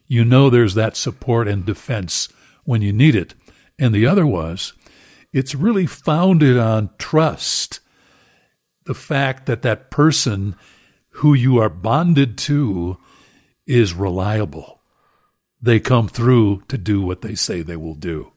You 0.05 0.25
know 0.25 0.49
there's 0.49 0.73
that 0.73 0.97
support 0.97 1.47
and 1.47 1.65
defense 1.65 2.27
when 2.65 2.81
you 2.81 2.91
need 2.91 3.15
it. 3.15 3.35
And 3.79 3.95
the 3.95 4.05
other 4.05 4.27
was, 4.27 4.73
it's 5.31 5.55
really 5.55 5.85
founded 5.85 6.57
on 6.57 6.89
trust. 6.97 7.79
The 8.83 8.93
fact 8.93 9.45
that 9.45 9.61
that 9.61 9.91
person 9.91 10.57
who 11.19 11.33
you 11.33 11.59
are 11.59 11.69
bonded 11.69 12.38
to 12.38 12.97
is 13.67 13.93
reliable. 13.93 14.79
They 15.61 15.79
come 15.79 16.07
through 16.07 16.63
to 16.69 16.77
do 16.77 17.01
what 17.01 17.21
they 17.21 17.35
say 17.35 17.61
they 17.61 17.75
will 17.75 17.95
do. 17.95 18.31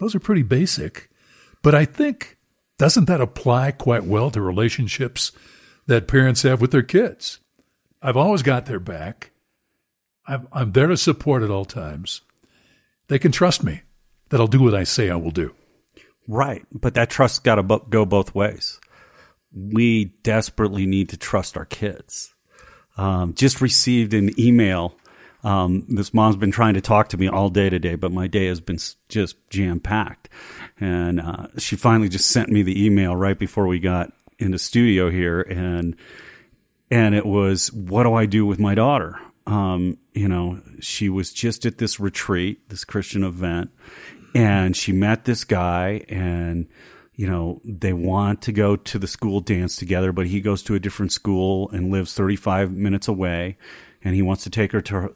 Those 0.00 0.14
are 0.14 0.20
pretty 0.20 0.42
basic, 0.42 1.08
but 1.62 1.74
I 1.74 1.84
think 1.84 2.36
doesn't 2.78 3.04
that 3.04 3.20
apply 3.20 3.70
quite 3.70 4.04
well 4.04 4.32
to 4.32 4.40
relationships 4.40 5.30
that 5.86 6.08
parents 6.08 6.42
have 6.42 6.60
with 6.60 6.72
their 6.72 6.82
kids? 6.82 7.38
I've 8.02 8.16
always 8.16 8.42
got 8.42 8.66
their 8.66 8.80
back. 8.80 9.30
I'm, 10.26 10.48
I'm 10.52 10.72
there 10.72 10.88
to 10.88 10.96
support 10.96 11.44
at 11.44 11.50
all 11.50 11.64
times. 11.64 12.22
They 13.06 13.20
can 13.20 13.30
trust 13.30 13.62
me 13.62 13.82
that 14.30 14.40
I'll 14.40 14.48
do 14.48 14.62
what 14.62 14.74
I 14.74 14.82
say 14.82 15.10
I 15.10 15.16
will 15.16 15.30
do. 15.30 15.54
Right. 16.26 16.64
But 16.72 16.94
that 16.94 17.10
trust's 17.10 17.38
got 17.38 17.54
to 17.56 17.80
go 17.88 18.04
both 18.04 18.34
ways. 18.34 18.80
We 19.54 20.06
desperately 20.22 20.86
need 20.86 21.08
to 21.10 21.16
trust 21.16 21.56
our 21.56 21.64
kids. 21.64 22.34
Um, 22.96 23.34
just 23.34 23.60
received 23.60 24.14
an 24.14 24.38
email. 24.38 24.96
Um, 25.42 25.84
this 25.88 26.14
mom's 26.14 26.36
been 26.36 26.50
trying 26.50 26.74
to 26.74 26.80
talk 26.80 27.08
to 27.10 27.18
me 27.18 27.28
all 27.28 27.50
day 27.50 27.68
today, 27.68 27.96
but 27.96 28.12
my 28.12 28.26
day 28.26 28.46
has 28.46 28.60
been 28.60 28.78
just 29.08 29.36
jam 29.50 29.80
packed. 29.80 30.28
And 30.80 31.20
uh, 31.20 31.48
she 31.58 31.76
finally 31.76 32.08
just 32.08 32.30
sent 32.30 32.48
me 32.48 32.62
the 32.62 32.84
email 32.84 33.14
right 33.14 33.38
before 33.38 33.66
we 33.66 33.78
got 33.78 34.12
into 34.38 34.58
studio 34.58 35.10
here, 35.10 35.40
and 35.42 35.96
and 36.90 37.14
it 37.14 37.26
was, 37.26 37.72
"What 37.72 38.04
do 38.04 38.14
I 38.14 38.26
do 38.26 38.46
with 38.46 38.58
my 38.58 38.74
daughter?" 38.74 39.18
Um, 39.46 39.98
you 40.12 40.28
know, 40.28 40.60
she 40.80 41.08
was 41.08 41.32
just 41.32 41.66
at 41.66 41.78
this 41.78 42.00
retreat, 42.00 42.68
this 42.68 42.84
Christian 42.84 43.24
event, 43.24 43.70
and 44.34 44.76
she 44.76 44.92
met 44.92 45.24
this 45.24 45.44
guy 45.44 46.04
and 46.08 46.66
you 47.16 47.26
know 47.26 47.60
they 47.64 47.92
want 47.92 48.42
to 48.42 48.52
go 48.52 48.76
to 48.76 48.98
the 48.98 49.06
school 49.06 49.40
dance 49.40 49.76
together 49.76 50.12
but 50.12 50.26
he 50.26 50.40
goes 50.40 50.62
to 50.62 50.74
a 50.74 50.80
different 50.80 51.12
school 51.12 51.70
and 51.70 51.90
lives 51.90 52.14
35 52.14 52.72
minutes 52.72 53.08
away 53.08 53.56
and 54.02 54.14
he 54.14 54.22
wants 54.22 54.44
to 54.44 54.50
take 54.50 54.72
her 54.72 54.80
to 54.80 55.14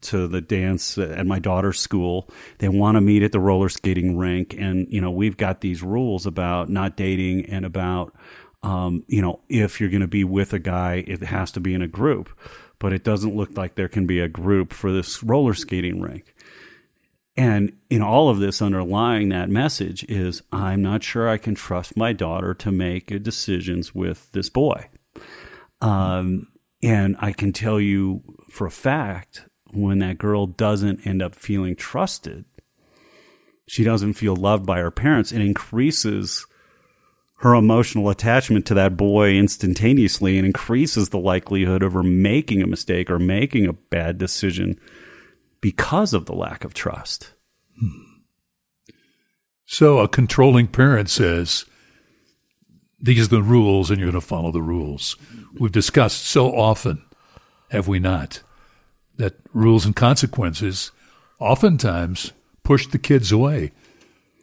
to 0.00 0.28
the 0.28 0.40
dance 0.40 0.96
at 0.98 1.26
my 1.26 1.38
daughter's 1.38 1.80
school. 1.80 2.28
They 2.58 2.68
want 2.68 2.96
to 2.96 3.00
meet 3.00 3.22
at 3.22 3.32
the 3.32 3.40
roller 3.40 3.68
skating 3.68 4.16
rink 4.16 4.54
and 4.56 4.86
you 4.90 5.00
know 5.00 5.10
we've 5.10 5.36
got 5.36 5.60
these 5.60 5.82
rules 5.82 6.26
about 6.26 6.68
not 6.68 6.96
dating 6.96 7.46
and 7.46 7.64
about 7.64 8.14
um, 8.62 9.04
you 9.08 9.20
know 9.20 9.40
if 9.48 9.80
you're 9.80 9.90
going 9.90 10.00
to 10.00 10.06
be 10.06 10.24
with 10.24 10.52
a 10.52 10.58
guy 10.58 11.04
it 11.06 11.22
has 11.22 11.50
to 11.52 11.60
be 11.60 11.74
in 11.74 11.82
a 11.82 11.88
group. 11.88 12.30
But 12.78 12.94
it 12.94 13.04
doesn't 13.04 13.36
look 13.36 13.58
like 13.58 13.74
there 13.74 13.88
can 13.88 14.06
be 14.06 14.20
a 14.20 14.28
group 14.28 14.72
for 14.72 14.90
this 14.90 15.22
roller 15.22 15.52
skating 15.52 16.00
rink 16.00 16.34
and 17.36 17.72
in 17.88 18.02
all 18.02 18.28
of 18.28 18.38
this, 18.38 18.60
underlying 18.60 19.28
that 19.28 19.48
message 19.48 20.04
is 20.04 20.42
I'm 20.52 20.82
not 20.82 21.02
sure 21.02 21.28
I 21.28 21.38
can 21.38 21.54
trust 21.54 21.96
my 21.96 22.12
daughter 22.12 22.54
to 22.54 22.72
make 22.72 23.22
decisions 23.22 23.94
with 23.94 24.30
this 24.32 24.48
boy. 24.48 24.88
Um, 25.80 26.48
and 26.82 27.16
I 27.20 27.32
can 27.32 27.52
tell 27.52 27.80
you 27.80 28.22
for 28.50 28.66
a 28.66 28.70
fact 28.70 29.46
when 29.72 30.00
that 30.00 30.18
girl 30.18 30.46
doesn't 30.46 31.06
end 31.06 31.22
up 31.22 31.34
feeling 31.34 31.76
trusted, 31.76 32.44
she 33.66 33.84
doesn't 33.84 34.14
feel 34.14 34.34
loved 34.34 34.66
by 34.66 34.80
her 34.80 34.90
parents, 34.90 35.30
it 35.30 35.40
increases 35.40 36.46
her 37.38 37.54
emotional 37.54 38.10
attachment 38.10 38.66
to 38.66 38.74
that 38.74 38.96
boy 38.98 39.30
instantaneously 39.30 40.36
and 40.36 40.44
increases 40.44 41.08
the 41.08 41.18
likelihood 41.18 41.82
of 41.82 41.94
her 41.94 42.02
making 42.02 42.60
a 42.62 42.66
mistake 42.66 43.08
or 43.08 43.18
making 43.18 43.66
a 43.66 43.72
bad 43.72 44.18
decision 44.18 44.78
because 45.60 46.14
of 46.14 46.26
the 46.26 46.34
lack 46.34 46.64
of 46.64 46.74
trust. 46.74 47.32
So 49.66 49.98
a 49.98 50.08
controlling 50.08 50.66
parent 50.66 51.10
says, 51.10 51.64
these 52.98 53.26
are 53.26 53.36
the 53.36 53.42
rules 53.42 53.90
and 53.90 53.98
you're 53.98 54.10
going 54.10 54.20
to 54.20 54.26
follow 54.26 54.50
the 54.50 54.62
rules. 54.62 55.16
We've 55.58 55.72
discussed 55.72 56.24
so 56.24 56.54
often, 56.54 57.02
have 57.70 57.88
we 57.88 57.98
not, 57.98 58.42
that 59.16 59.36
rules 59.52 59.86
and 59.86 59.94
consequences 59.94 60.90
oftentimes 61.38 62.32
push 62.62 62.86
the 62.86 62.98
kids 62.98 63.32
away 63.32 63.72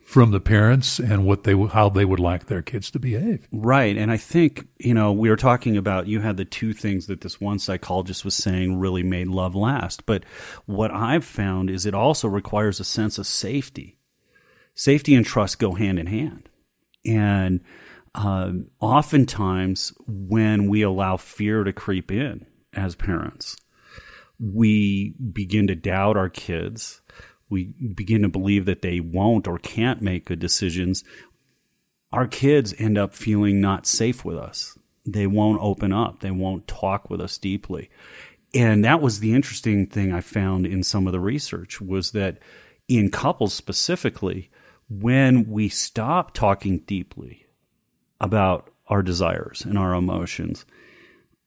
from 0.08 0.32
the 0.32 0.40
parents 0.40 1.00
and 1.00 1.26
what 1.26 1.44
they 1.44 1.54
how 1.54 1.90
they 1.90 2.06
would 2.06 2.20
like 2.20 2.46
their 2.46 2.62
kids 2.62 2.90
to 2.90 2.98
behave. 2.98 3.46
Right, 3.52 3.98
and 3.98 4.10
I 4.10 4.16
think 4.16 4.66
you 4.80 4.94
know 4.94 5.12
we 5.12 5.30
were 5.30 5.36
talking 5.36 5.76
about 5.76 6.08
you 6.08 6.22
had 6.22 6.38
the 6.38 6.46
two 6.46 6.72
things 6.72 7.08
that 7.08 7.20
this 7.20 7.42
one 7.42 7.60
psychologist 7.60 8.24
was 8.24 8.34
saying 8.34 8.80
really 8.80 9.04
made 9.04 9.28
love 9.28 9.54
last, 9.54 10.06
but 10.06 10.24
what 10.66 10.92
I've 10.92 11.26
found 11.26 11.70
is 11.70 11.86
it 11.86 11.94
also 11.94 12.30
requires 12.30 12.80
a 12.80 12.86
sense 12.86 13.18
of 13.18 13.28
safety. 13.28 14.00
Safety 14.76 15.14
and 15.14 15.26
trust 15.26 15.60
go 15.60 15.74
hand 15.74 16.00
in 16.00 16.08
hand, 16.08 16.48
and 17.06 17.60
um, 18.16 18.68
oftentimes 18.80 19.92
when 20.08 20.70
we 20.70 20.84
allow 20.84 21.18
fear 21.18 21.66
to 21.66 21.74
creep 21.74 22.14
in 22.14 22.46
as 22.72 22.96
parents, 22.96 23.58
we 24.40 25.16
begin 25.34 25.68
to 25.68 25.76
doubt 25.76 26.16
our 26.16 26.30
kids 26.30 27.02
we 27.50 27.66
begin 27.66 28.22
to 28.24 28.30
believe 28.30 28.66
that 28.66 28.82
they 28.82 29.00
won't 29.00 29.48
or 29.48 29.58
can't 29.58 30.02
make 30.02 30.26
good 30.26 30.40
decisions, 30.40 31.04
our 32.12 32.28
kids 32.28 32.74
end 32.78 32.98
up 32.98 33.14
feeling 33.14 33.62
not 33.62 33.86
safe 33.86 34.24
with 34.26 34.38
us. 34.38 34.78
They 35.06 35.28
won't 35.28 35.62
open 35.62 35.94
up. 35.94 36.20
They 36.20 36.32
won't 36.32 36.68
talk 36.68 37.10
with 37.10 37.22
us 37.22 37.38
deeply. 37.38 37.90
And 38.54 38.84
that 38.84 39.02
was 39.02 39.20
the 39.20 39.34
interesting 39.34 39.88
thing 39.88 40.14
I 40.14 40.22
found 40.22 40.66
in 40.66 40.84
some 40.84 41.08
of 41.08 41.14
the 41.14 41.20
research 41.20 41.82
was 41.82 42.12
that 42.12 42.40
in 42.88 43.12
couples 43.12 43.54
specifically, 43.54 44.50
when 44.90 45.50
we 45.50 45.70
stop 45.70 46.34
talking 46.34 46.80
deeply 46.80 47.46
about 48.22 48.72
our 48.88 49.04
desires 49.04 49.66
and 49.66 49.78
our 49.78 49.94
emotions, 49.94 50.66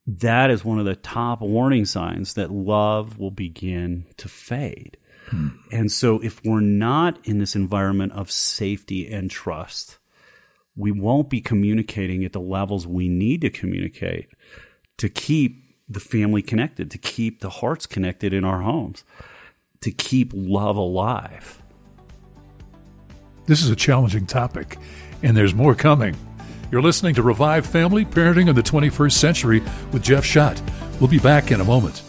that 0.06 0.50
is 0.50 0.64
one 0.64 0.78
of 0.78 0.84
the 0.84 0.96
top 0.96 1.40
warning 1.40 1.84
signs 1.84 2.34
that 2.34 2.50
love 2.50 3.18
will 3.18 3.30
begin 3.30 4.06
to 4.18 4.28
fade. 4.28 4.96
Hmm. 5.30 5.48
And 5.70 5.92
so, 5.92 6.20
if 6.20 6.44
we're 6.44 6.60
not 6.60 7.24
in 7.24 7.38
this 7.38 7.54
environment 7.54 8.12
of 8.12 8.30
safety 8.30 9.10
and 9.10 9.30
trust, 9.30 9.98
we 10.74 10.90
won't 10.90 11.30
be 11.30 11.40
communicating 11.40 12.24
at 12.24 12.32
the 12.32 12.40
levels 12.40 12.86
we 12.86 13.08
need 13.08 13.40
to 13.42 13.50
communicate 13.50 14.28
to 14.98 15.08
keep 15.08 15.76
the 15.88 16.00
family 16.00 16.42
connected, 16.42 16.90
to 16.90 16.98
keep 16.98 17.40
the 17.40 17.50
hearts 17.50 17.86
connected 17.86 18.32
in 18.32 18.44
our 18.44 18.60
homes, 18.62 19.04
to 19.80 19.90
keep 19.92 20.32
love 20.34 20.76
alive. 20.76 21.62
This 23.46 23.62
is 23.62 23.70
a 23.70 23.76
challenging 23.76 24.26
topic, 24.26 24.78
and 25.22 25.36
there's 25.36 25.54
more 25.54 25.74
coming. 25.74 26.16
You're 26.70 26.82
listening 26.82 27.14
to 27.14 27.22
Revive 27.22 27.66
Family 27.66 28.04
Parenting 28.04 28.48
in 28.48 28.54
the 28.54 28.62
21st 28.62 29.12
Century 29.12 29.62
with 29.92 30.02
Jeff 30.02 30.24
Schadt. 30.24 30.60
We'll 31.00 31.08
be 31.08 31.18
back 31.18 31.50
in 31.50 31.60
a 31.60 31.64
moment 31.64 32.02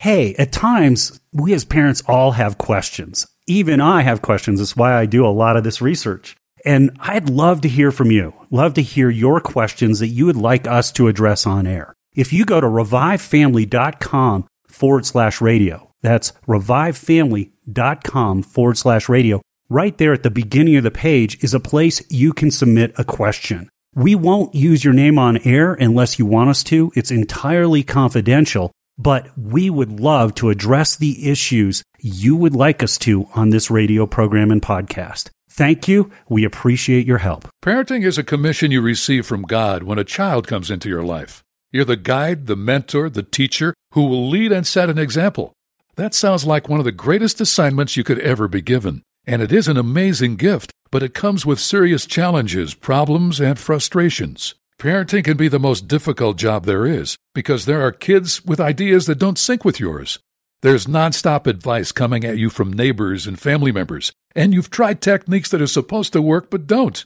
hey, 0.00 0.34
at 0.36 0.50
times 0.50 1.20
we 1.32 1.52
as 1.52 1.64
parents 1.64 2.02
all 2.06 2.32
have 2.32 2.58
questions. 2.58 3.26
Even 3.46 3.80
I 3.80 4.02
have 4.02 4.22
questions. 4.22 4.58
That's 4.58 4.76
why 4.76 4.94
I 4.94 5.06
do 5.06 5.26
a 5.26 5.28
lot 5.28 5.56
of 5.56 5.64
this 5.64 5.82
research. 5.82 6.36
And 6.64 6.96
I'd 7.00 7.28
love 7.28 7.60
to 7.62 7.68
hear 7.68 7.92
from 7.92 8.10
you. 8.10 8.34
Love 8.50 8.74
to 8.74 8.82
hear 8.82 9.10
your 9.10 9.40
questions 9.40 9.98
that 10.00 10.08
you 10.08 10.26
would 10.26 10.36
like 10.36 10.66
us 10.66 10.90
to 10.92 11.08
address 11.08 11.46
on 11.46 11.66
air. 11.66 11.94
If 12.14 12.32
you 12.32 12.44
go 12.44 12.60
to 12.60 12.66
revivefamily.com 12.66 14.46
forward 14.68 15.06
slash 15.06 15.40
radio, 15.40 15.92
that's 16.02 16.32
revivefamily.com 16.48 18.42
forward 18.42 18.78
slash 18.78 19.08
radio. 19.08 19.42
Right 19.68 19.96
there 19.98 20.12
at 20.14 20.22
the 20.22 20.30
beginning 20.30 20.76
of 20.76 20.82
the 20.82 20.90
page 20.90 21.42
is 21.44 21.54
a 21.54 21.60
place 21.60 22.02
you 22.10 22.32
can 22.32 22.50
submit 22.50 22.92
a 22.98 23.04
question. 23.04 23.68
We 23.94 24.14
won't 24.14 24.54
use 24.54 24.84
your 24.84 24.94
name 24.94 25.18
on 25.18 25.36
air 25.38 25.74
unless 25.74 26.18
you 26.18 26.24
want 26.24 26.50
us 26.50 26.64
to. 26.64 26.90
It's 26.96 27.10
entirely 27.10 27.82
confidential 27.82 28.72
but 29.00 29.30
we 29.38 29.70
would 29.70 29.98
love 29.98 30.34
to 30.34 30.50
address 30.50 30.94
the 30.94 31.30
issues 31.30 31.82
you 32.00 32.36
would 32.36 32.54
like 32.54 32.82
us 32.82 32.98
to 32.98 33.26
on 33.34 33.48
this 33.48 33.70
radio 33.70 34.06
program 34.06 34.50
and 34.50 34.60
podcast. 34.60 35.30
Thank 35.48 35.88
you. 35.88 36.10
We 36.28 36.44
appreciate 36.44 37.06
your 37.06 37.18
help. 37.18 37.48
Parenting 37.64 38.04
is 38.04 38.18
a 38.18 38.22
commission 38.22 38.70
you 38.70 38.82
receive 38.82 39.26
from 39.26 39.42
God 39.42 39.82
when 39.84 39.98
a 39.98 40.04
child 40.04 40.46
comes 40.46 40.70
into 40.70 40.88
your 40.88 41.02
life. 41.02 41.42
You're 41.72 41.86
the 41.86 41.96
guide, 41.96 42.46
the 42.46 42.56
mentor, 42.56 43.08
the 43.08 43.22
teacher 43.22 43.74
who 43.92 44.06
will 44.06 44.28
lead 44.28 44.52
and 44.52 44.66
set 44.66 44.90
an 44.90 44.98
example. 44.98 45.52
That 45.96 46.14
sounds 46.14 46.44
like 46.44 46.68
one 46.68 46.78
of 46.78 46.84
the 46.84 46.92
greatest 46.92 47.40
assignments 47.40 47.96
you 47.96 48.04
could 48.04 48.18
ever 48.20 48.48
be 48.48 48.60
given. 48.62 49.02
And 49.26 49.40
it 49.40 49.52
is 49.52 49.66
an 49.66 49.76
amazing 49.76 50.36
gift, 50.36 50.72
but 50.90 51.02
it 51.02 51.14
comes 51.14 51.46
with 51.46 51.58
serious 51.58 52.06
challenges, 52.06 52.74
problems, 52.74 53.40
and 53.40 53.58
frustrations. 53.58 54.54
Parenting 54.80 55.22
can 55.24 55.36
be 55.36 55.48
the 55.48 55.58
most 55.58 55.88
difficult 55.88 56.38
job 56.38 56.64
there 56.64 56.86
is 56.86 57.18
because 57.34 57.66
there 57.66 57.82
are 57.82 57.92
kids 57.92 58.42
with 58.46 58.58
ideas 58.58 59.04
that 59.04 59.18
don't 59.18 59.38
sync 59.38 59.62
with 59.62 59.78
yours. 59.78 60.18
There's 60.62 60.86
nonstop 60.86 61.46
advice 61.46 61.92
coming 61.92 62.24
at 62.24 62.38
you 62.38 62.48
from 62.48 62.72
neighbors 62.72 63.26
and 63.26 63.38
family 63.38 63.72
members, 63.72 64.10
and 64.34 64.54
you've 64.54 64.70
tried 64.70 65.02
techniques 65.02 65.50
that 65.50 65.60
are 65.60 65.66
supposed 65.66 66.14
to 66.14 66.22
work 66.22 66.48
but 66.48 66.66
don't. 66.66 67.04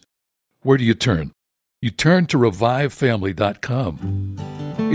Where 0.62 0.78
do 0.78 0.84
you 0.84 0.94
turn? 0.94 1.32
You 1.82 1.90
turn 1.90 2.26
to 2.26 2.38
revivefamily.com. 2.38 4.36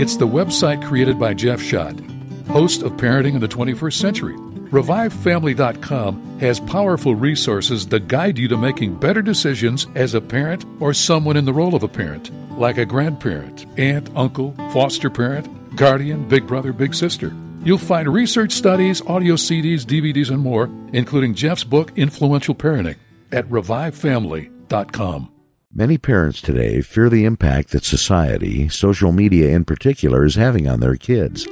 It's 0.00 0.16
the 0.16 0.26
website 0.26 0.82
created 0.82 1.18
by 1.18 1.34
Jeff 1.34 1.60
Schadt, 1.60 2.00
host 2.46 2.80
of 2.80 2.92
Parenting 2.92 3.34
in 3.34 3.40
the 3.40 3.46
21st 3.46 3.92
Century. 3.92 4.49
ReviveFamily.com 4.70 6.38
has 6.38 6.60
powerful 6.60 7.16
resources 7.16 7.88
that 7.88 8.06
guide 8.06 8.38
you 8.38 8.46
to 8.46 8.56
making 8.56 8.94
better 8.94 9.20
decisions 9.20 9.88
as 9.96 10.14
a 10.14 10.20
parent 10.20 10.64
or 10.78 10.94
someone 10.94 11.36
in 11.36 11.44
the 11.44 11.52
role 11.52 11.74
of 11.74 11.82
a 11.82 11.88
parent, 11.88 12.30
like 12.56 12.78
a 12.78 12.84
grandparent, 12.84 13.66
aunt, 13.78 14.08
uncle, 14.14 14.54
foster 14.72 15.10
parent, 15.10 15.76
guardian, 15.76 16.28
big 16.28 16.46
brother, 16.46 16.72
big 16.72 16.94
sister. 16.94 17.34
You'll 17.64 17.78
find 17.78 18.08
research 18.08 18.52
studies, 18.52 19.02
audio 19.02 19.34
CDs, 19.34 19.84
DVDs, 19.84 20.30
and 20.30 20.38
more, 20.40 20.70
including 20.92 21.34
Jeff's 21.34 21.64
book, 21.64 21.92
Influential 21.96 22.54
Parenting, 22.54 22.96
at 23.32 23.46
ReviveFamily.com. 23.48 25.32
Many 25.72 25.98
parents 25.98 26.40
today 26.40 26.80
fear 26.80 27.08
the 27.08 27.24
impact 27.24 27.70
that 27.70 27.84
society, 27.84 28.68
social 28.68 29.10
media 29.10 29.50
in 29.50 29.64
particular, 29.64 30.24
is 30.24 30.36
having 30.36 30.68
on 30.68 30.78
their 30.78 30.96
kids. 30.96 31.46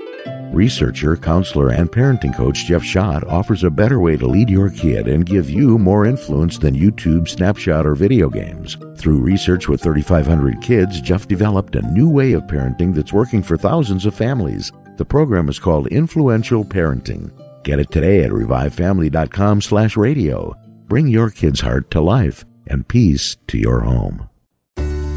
Researcher, 0.52 1.17
counselor, 1.17 1.69
and 1.69 1.90
parenting 1.90 2.35
coach 2.35 2.64
Jeff 2.64 2.83
Schadt 2.83 3.26
offers 3.31 3.64
a 3.64 3.71
better 3.71 4.00
way 4.00 4.17
to 4.17 4.26
lead 4.26 4.49
your 4.49 4.71
kid 4.71 5.07
and 5.07 5.26
give 5.26 5.50
you 5.50 5.78
more 5.78 6.07
influence 6.07 6.57
than 6.57 6.75
YouTube, 6.75 7.25
Snapchat, 7.28 7.85
or 7.85 7.95
video 7.95 8.31
games. 8.31 8.78
Through 8.97 9.21
research 9.21 9.69
with 9.69 9.83
3,500 9.83 10.62
kids, 10.62 11.00
Jeff 11.00 11.28
developed 11.28 11.76
a 11.76 11.83
new 11.93 12.09
way 12.09 12.33
of 12.33 12.45
parenting 12.45 12.95
that's 12.95 13.12
working 13.12 13.43
for 13.43 13.57
thousands 13.59 14.07
of 14.07 14.14
families. 14.14 14.73
The 14.97 15.05
program 15.05 15.49
is 15.49 15.59
called 15.59 15.88
Influential 15.88 16.64
Parenting. 16.64 17.31
Get 17.62 17.78
it 17.78 17.90
today 17.90 18.25
at 18.25 18.31
revivefamily.com 18.31 19.61
slash 19.61 19.97
radio. 19.97 20.57
Bring 20.87 21.09
your 21.09 21.31
kid's 21.31 21.61
heart 21.61 21.90
to 21.90 22.00
life 22.00 22.45
and 22.67 22.88
peace 22.88 23.37
to 23.49 23.59
your 23.59 23.81
home. 23.81 24.31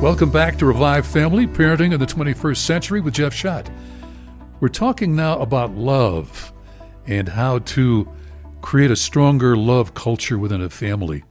Welcome 0.01 0.31
back 0.31 0.57
to 0.57 0.65
Revive 0.65 1.07
Family 1.07 1.47
Parenting 1.47 1.93
in 1.93 1.99
the 1.99 2.05
21st 2.05 2.57
Century 2.57 3.01
with 3.01 3.13
Jeff 3.13 3.33
Schadt. 3.33 3.67
We're 4.61 4.69
talking 4.69 5.15
now 5.15 5.39
about 5.39 5.75
love 5.75 6.53
and 7.07 7.29
how 7.29 7.57
to 7.59 8.07
create 8.61 8.91
a 8.91 8.95
stronger 8.95 9.57
love 9.57 9.95
culture 9.95 10.37
within 10.37 10.61
a 10.61 10.69
family. 10.69 11.23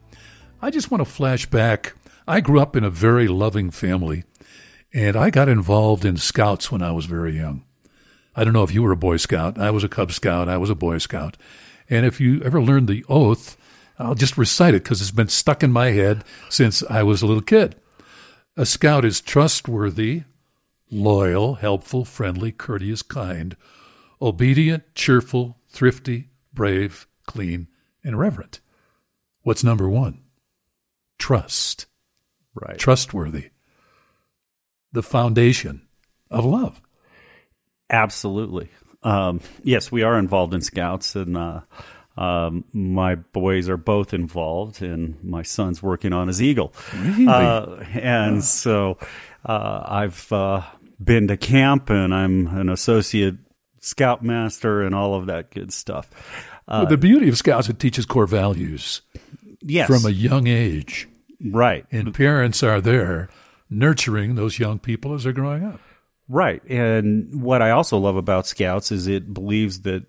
I 0.61 0.71
just 0.71 0.91
want 0.91 1.01
to 1.01 1.09
flash 1.09 1.47
back. 1.47 1.95
I 2.27 2.41
grew 2.41 2.59
up 2.59 2.75
in 2.75 2.83
a 2.83 2.91
very 2.91 3.29
loving 3.29 3.71
family, 3.71 4.25
and 4.93 5.15
I 5.15 5.31
got 5.31 5.49
involved 5.49 6.05
in 6.05 6.17
scouts 6.17 6.73
when 6.73 6.83
I 6.83 6.91
was 6.91 7.07
very 7.07 7.37
young. 7.37 7.63
I 8.35 8.43
don't 8.43 8.53
know 8.53 8.65
if 8.65 8.75
you 8.75 8.83
were 8.83 8.91
a 8.91 8.97
Boy 8.97 9.17
Scout. 9.17 9.59
I 9.61 9.71
was 9.71 9.85
a 9.85 9.89
Cub 9.89 10.11
Scout. 10.11 10.49
I 10.49 10.57
was 10.57 10.69
a 10.69 10.75
Boy 10.75 10.99
Scout. 10.99 11.37
And 11.89 12.05
if 12.05 12.21
you 12.21 12.43
ever 12.43 12.61
learned 12.61 12.89
the 12.89 13.05
oath, 13.09 13.57
I'll 13.97 14.17
just 14.17 14.39
recite 14.39 14.75
it 14.75 14.83
because 14.83 15.01
it's 15.01 15.13
been 15.13 15.29
stuck 15.29 15.63
in 15.63 15.71
my 15.71 15.93
head 15.93 16.25
since 16.49 16.83
I 16.91 17.05
was 17.05 17.23
a 17.23 17.27
little 17.27 17.43
kid. 17.43 17.77
A 18.57 18.67
scout 18.67 19.05
is 19.05 19.21
trustworthy, 19.21 20.25
loyal, 20.91 21.55
helpful, 21.55 22.05
friendly, 22.05 22.53
courteous, 22.53 23.03
kind, 23.03 23.57
obedient, 24.21 24.95
cheerful, 24.95 25.59
thrifty, 25.69 26.29
brave, 26.53 27.07
clean, 27.27 27.69
and 28.05 28.19
reverent. 28.19 28.61
What's 29.43 29.65
number 29.65 29.89
one? 29.89 30.23
Trust. 31.19 31.87
Right. 32.55 32.79
Trustworthy. 32.79 33.51
The 34.93 35.03
foundation 35.03 35.83
of 36.31 36.45
love. 36.45 36.81
Absolutely. 37.89 38.69
Um, 39.03 39.41
yes, 39.63 39.91
we 39.91 40.03
are 40.03 40.19
involved 40.19 40.53
in 40.53 40.61
scouts, 40.61 41.17
and 41.17 41.37
uh, 41.37 41.61
um, 42.17 42.65
my 42.73 43.15
boys 43.15 43.69
are 43.69 43.77
both 43.77 44.13
involved, 44.13 44.83
and 44.83 45.23
my 45.25 45.43
son's 45.43 45.83
working 45.83 46.13
on 46.13 46.29
his 46.29 46.43
eagle. 46.43 46.75
Really? 46.95 47.27
Uh, 47.27 47.77
and 47.95 48.45
so 48.45 48.99
uh, 49.45 49.83
I've 49.87 50.31
uh, 50.33 50.63
been 51.03 51.29
to 51.29 51.37
camp, 51.37 51.91
and 51.91 52.15
I'm 52.15 52.47
an 52.49 52.69
associate 52.69 53.37
scoutmaster, 53.81 54.83
and 54.83 54.95
all 54.95 55.15
of 55.15 55.27
that 55.27 55.51
good 55.51 55.73
stuff. 55.73 56.11
Well, 56.69 56.87
the 56.87 56.97
beauty 56.97 57.29
of 57.29 57.37
scouts, 57.37 57.69
it 57.69 57.79
teaches 57.81 58.07
core 58.07 58.27
values 58.27 59.03
Yes, 59.61 59.89
from 59.89 60.07
a 60.09 60.15
young 60.15 60.47
age. 60.47 61.09
right, 61.45 61.85
And 61.91 62.15
parents 62.15 62.63
are 62.63 62.81
there 62.81 63.29
nurturing 63.69 64.35
those 64.37 64.59
young 64.59 64.79
people 64.79 65.15
as 65.15 65.25
they're 65.25 65.33
growing 65.33 65.65
up. 65.65 65.81
Right. 66.29 66.63
And 66.71 67.43
what 67.43 67.61
I 67.61 67.71
also 67.71 67.99
love 67.99 68.15
about 68.17 68.47
Scouts 68.47 68.93
is 68.93 69.09
it 69.09 69.35
believes 69.35 69.81
that 69.83 70.05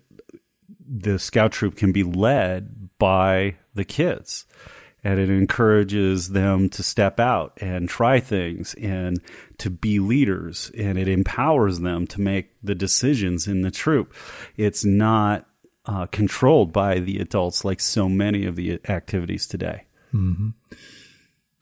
the 0.88 1.18
Scout 1.18 1.50
troop 1.50 1.74
can 1.76 1.90
be 1.90 2.04
led 2.04 2.90
by 2.98 3.56
the 3.74 3.84
kids. 3.84 4.46
And 5.04 5.18
it 5.18 5.30
encourages 5.30 6.28
them 6.28 6.68
to 6.70 6.82
step 6.82 7.18
out 7.18 7.58
and 7.60 7.88
try 7.88 8.20
things 8.20 8.74
and 8.74 9.20
to 9.58 9.68
be 9.68 9.98
leaders. 9.98 10.70
And 10.78 10.96
it 10.96 11.08
empowers 11.08 11.80
them 11.80 12.06
to 12.08 12.20
make 12.20 12.52
the 12.62 12.76
decisions 12.76 13.48
in 13.48 13.62
the 13.62 13.72
troop. 13.72 14.14
It's 14.56 14.84
not 14.84 15.46
uh, 15.86 16.06
controlled 16.06 16.72
by 16.72 17.00
the 17.00 17.18
adults 17.18 17.64
like 17.64 17.80
so 17.80 18.08
many 18.08 18.44
of 18.44 18.54
the 18.54 18.78
activities 18.88 19.46
today. 19.46 19.84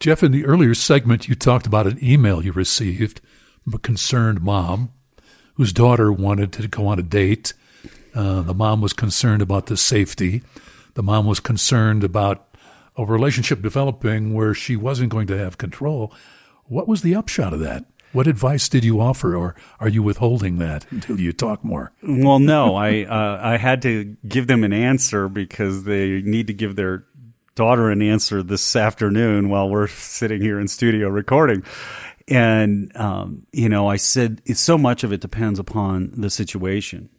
Jeff, 0.00 0.22
in 0.22 0.32
the 0.32 0.44
earlier 0.44 0.74
segment, 0.74 1.28
you 1.28 1.34
talked 1.34 1.66
about 1.66 1.86
an 1.86 1.98
email 2.02 2.44
you 2.44 2.52
received 2.52 3.20
from 3.64 3.74
a 3.74 3.78
concerned 3.78 4.40
mom 4.42 4.92
whose 5.54 5.72
daughter 5.72 6.10
wanted 6.12 6.52
to 6.52 6.68
go 6.68 6.86
on 6.86 6.98
a 6.98 7.02
date. 7.02 7.52
Uh, 8.14 8.42
the 8.42 8.54
mom 8.54 8.80
was 8.80 8.92
concerned 8.92 9.42
about 9.42 9.66
the 9.66 9.76
safety. 9.76 10.42
The 10.94 11.02
mom 11.02 11.26
was 11.26 11.38
concerned 11.38 12.02
about 12.02 12.49
a 12.96 13.04
relationship 13.04 13.62
developing 13.62 14.34
where 14.34 14.54
she 14.54 14.76
wasn't 14.76 15.10
going 15.10 15.26
to 15.28 15.38
have 15.38 15.58
control. 15.58 16.12
What 16.64 16.88
was 16.88 17.02
the 17.02 17.14
upshot 17.14 17.52
of 17.52 17.60
that? 17.60 17.84
What 18.12 18.26
advice 18.26 18.68
did 18.68 18.84
you 18.84 19.00
offer, 19.00 19.36
or 19.36 19.54
are 19.78 19.88
you 19.88 20.02
withholding 20.02 20.58
that 20.58 20.90
until 20.90 21.20
you 21.20 21.32
talk 21.32 21.64
more? 21.64 21.92
Well, 22.02 22.40
no, 22.40 22.74
I 22.74 23.04
uh, 23.08 23.40
I 23.40 23.56
had 23.56 23.82
to 23.82 24.16
give 24.26 24.48
them 24.48 24.64
an 24.64 24.72
answer 24.72 25.28
because 25.28 25.84
they 25.84 26.20
need 26.22 26.48
to 26.48 26.52
give 26.52 26.74
their 26.74 27.04
daughter 27.54 27.90
an 27.90 28.02
answer 28.02 28.42
this 28.42 28.74
afternoon 28.74 29.48
while 29.48 29.68
we're 29.68 29.86
sitting 29.88 30.40
here 30.40 30.58
in 30.58 30.66
studio 30.66 31.08
recording. 31.08 31.62
And 32.26 32.94
um, 32.96 33.46
you 33.52 33.68
know, 33.68 33.86
I 33.86 33.96
said 33.96 34.42
it's 34.44 34.60
so 34.60 34.76
much 34.76 35.04
of 35.04 35.12
it 35.12 35.20
depends 35.20 35.58
upon 35.58 36.12
the 36.16 36.30
situation. 36.30 37.10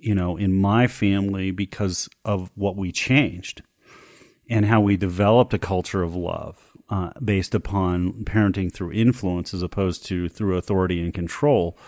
You 0.00 0.14
know, 0.14 0.36
in 0.36 0.54
my 0.54 0.86
family, 0.86 1.50
because 1.50 2.08
of 2.24 2.50
what 2.54 2.74
we 2.74 2.90
changed 2.90 3.62
and 4.50 4.66
how 4.66 4.80
we 4.80 4.96
developed 4.96 5.54
a 5.54 5.58
culture 5.58 6.02
of 6.02 6.14
love 6.14 6.72
uh, 6.90 7.10
based 7.24 7.54
upon 7.54 8.12
parenting 8.24 8.70
through 8.70 8.92
influence 8.92 9.54
as 9.54 9.62
opposed 9.62 10.04
to 10.04 10.28
through 10.28 10.58
authority 10.58 11.00
and 11.00 11.14
control 11.14 11.78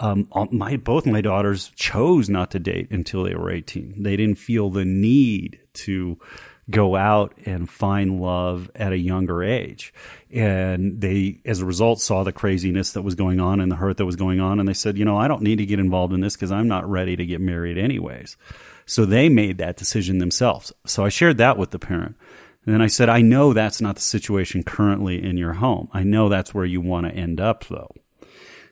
um, 0.00 0.28
my 0.50 0.76
both 0.76 1.04
my 1.04 1.20
daughters 1.20 1.70
chose 1.76 2.30
not 2.30 2.50
to 2.52 2.58
date 2.58 2.90
until 2.90 3.22
they 3.22 3.34
were 3.34 3.50
18. 3.50 4.02
They 4.02 4.16
didn't 4.16 4.38
feel 4.38 4.70
the 4.70 4.86
need 4.86 5.60
to 5.74 6.18
go 6.70 6.96
out 6.96 7.34
and 7.44 7.68
find 7.68 8.20
love 8.20 8.70
at 8.74 8.92
a 8.92 8.98
younger 8.98 9.42
age. 9.42 9.92
And 10.32 11.00
they, 11.00 11.40
as 11.44 11.60
a 11.60 11.66
result, 11.66 12.00
saw 12.00 12.22
the 12.22 12.32
craziness 12.32 12.92
that 12.92 13.02
was 13.02 13.14
going 13.14 13.40
on 13.40 13.60
and 13.60 13.70
the 13.70 13.76
hurt 13.76 13.96
that 13.98 14.06
was 14.06 14.16
going 14.16 14.40
on. 14.40 14.58
And 14.58 14.68
they 14.68 14.74
said, 14.74 14.96
you 14.96 15.04
know, 15.04 15.18
I 15.18 15.28
don't 15.28 15.42
need 15.42 15.56
to 15.56 15.66
get 15.66 15.80
involved 15.80 16.12
in 16.12 16.20
this 16.20 16.34
because 16.34 16.52
I'm 16.52 16.68
not 16.68 16.88
ready 16.88 17.16
to 17.16 17.26
get 17.26 17.40
married 17.40 17.76
anyways. 17.76 18.36
So 18.90 19.04
they 19.04 19.28
made 19.28 19.58
that 19.58 19.76
decision 19.76 20.18
themselves. 20.18 20.72
So 20.84 21.04
I 21.04 21.10
shared 21.10 21.38
that 21.38 21.56
with 21.56 21.70
the 21.70 21.78
parent. 21.78 22.16
And 22.66 22.74
then 22.74 22.82
I 22.82 22.88
said, 22.88 23.08
I 23.08 23.20
know 23.20 23.52
that's 23.52 23.80
not 23.80 23.94
the 23.94 24.00
situation 24.00 24.64
currently 24.64 25.22
in 25.22 25.36
your 25.36 25.52
home. 25.52 25.88
I 25.92 26.02
know 26.02 26.28
that's 26.28 26.52
where 26.52 26.64
you 26.64 26.80
want 26.80 27.06
to 27.06 27.14
end 27.14 27.40
up 27.40 27.64
though. 27.66 27.94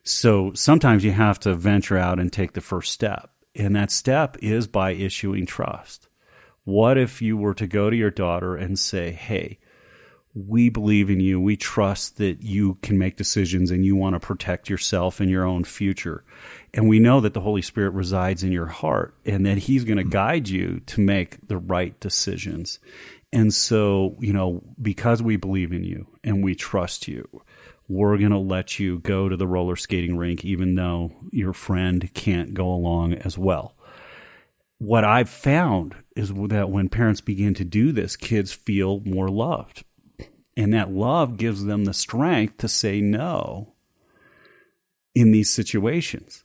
So 0.02 0.52
sometimes 0.54 1.04
you 1.04 1.12
have 1.12 1.38
to 1.40 1.54
venture 1.54 1.96
out 1.96 2.18
and 2.18 2.32
take 2.32 2.54
the 2.54 2.60
first 2.60 2.90
step. 2.90 3.30
And 3.54 3.76
that 3.76 3.92
step 3.92 4.36
is 4.42 4.66
by 4.66 4.90
issuing 4.90 5.46
trust. 5.46 6.08
What 6.64 6.98
if 6.98 7.22
you 7.22 7.36
were 7.36 7.54
to 7.54 7.68
go 7.68 7.88
to 7.88 7.96
your 7.96 8.10
daughter 8.10 8.56
and 8.56 8.76
say, 8.76 9.12
Hey, 9.12 9.60
we 10.46 10.68
believe 10.68 11.10
in 11.10 11.20
you. 11.20 11.40
We 11.40 11.56
trust 11.56 12.18
that 12.18 12.42
you 12.42 12.74
can 12.82 12.98
make 12.98 13.16
decisions 13.16 13.70
and 13.70 13.84
you 13.84 13.96
want 13.96 14.14
to 14.14 14.20
protect 14.20 14.68
yourself 14.68 15.20
and 15.20 15.30
your 15.30 15.44
own 15.44 15.64
future. 15.64 16.24
And 16.72 16.88
we 16.88 16.98
know 16.98 17.20
that 17.20 17.34
the 17.34 17.40
Holy 17.40 17.62
Spirit 17.62 17.90
resides 17.90 18.44
in 18.44 18.52
your 18.52 18.66
heart 18.66 19.14
and 19.24 19.44
that 19.46 19.58
He's 19.58 19.84
going 19.84 19.96
to 19.96 20.04
hmm. 20.04 20.10
guide 20.10 20.48
you 20.48 20.80
to 20.86 21.00
make 21.00 21.46
the 21.48 21.58
right 21.58 21.98
decisions. 22.00 22.78
And 23.32 23.52
so, 23.52 24.16
you 24.20 24.32
know, 24.32 24.62
because 24.80 25.22
we 25.22 25.36
believe 25.36 25.72
in 25.72 25.84
you 25.84 26.06
and 26.24 26.42
we 26.42 26.54
trust 26.54 27.08
you, 27.08 27.26
we're 27.88 28.18
going 28.18 28.30
to 28.30 28.38
let 28.38 28.78
you 28.78 28.98
go 29.00 29.28
to 29.28 29.36
the 29.36 29.46
roller 29.46 29.76
skating 29.76 30.16
rink, 30.16 30.44
even 30.44 30.74
though 30.74 31.12
your 31.30 31.52
friend 31.52 32.12
can't 32.14 32.54
go 32.54 32.68
along 32.68 33.14
as 33.14 33.38
well. 33.38 33.74
What 34.78 35.04
I've 35.04 35.28
found 35.28 35.96
is 36.14 36.32
that 36.32 36.70
when 36.70 36.88
parents 36.88 37.20
begin 37.20 37.54
to 37.54 37.64
do 37.64 37.92
this, 37.92 38.16
kids 38.16 38.52
feel 38.52 39.00
more 39.00 39.28
loved. 39.28 39.84
And 40.58 40.74
that 40.74 40.90
love 40.90 41.36
gives 41.36 41.64
them 41.64 41.84
the 41.84 41.94
strength 41.94 42.58
to 42.58 42.68
say 42.68 43.00
no 43.00 43.74
in 45.14 45.30
these 45.30 45.50
situations. 45.50 46.44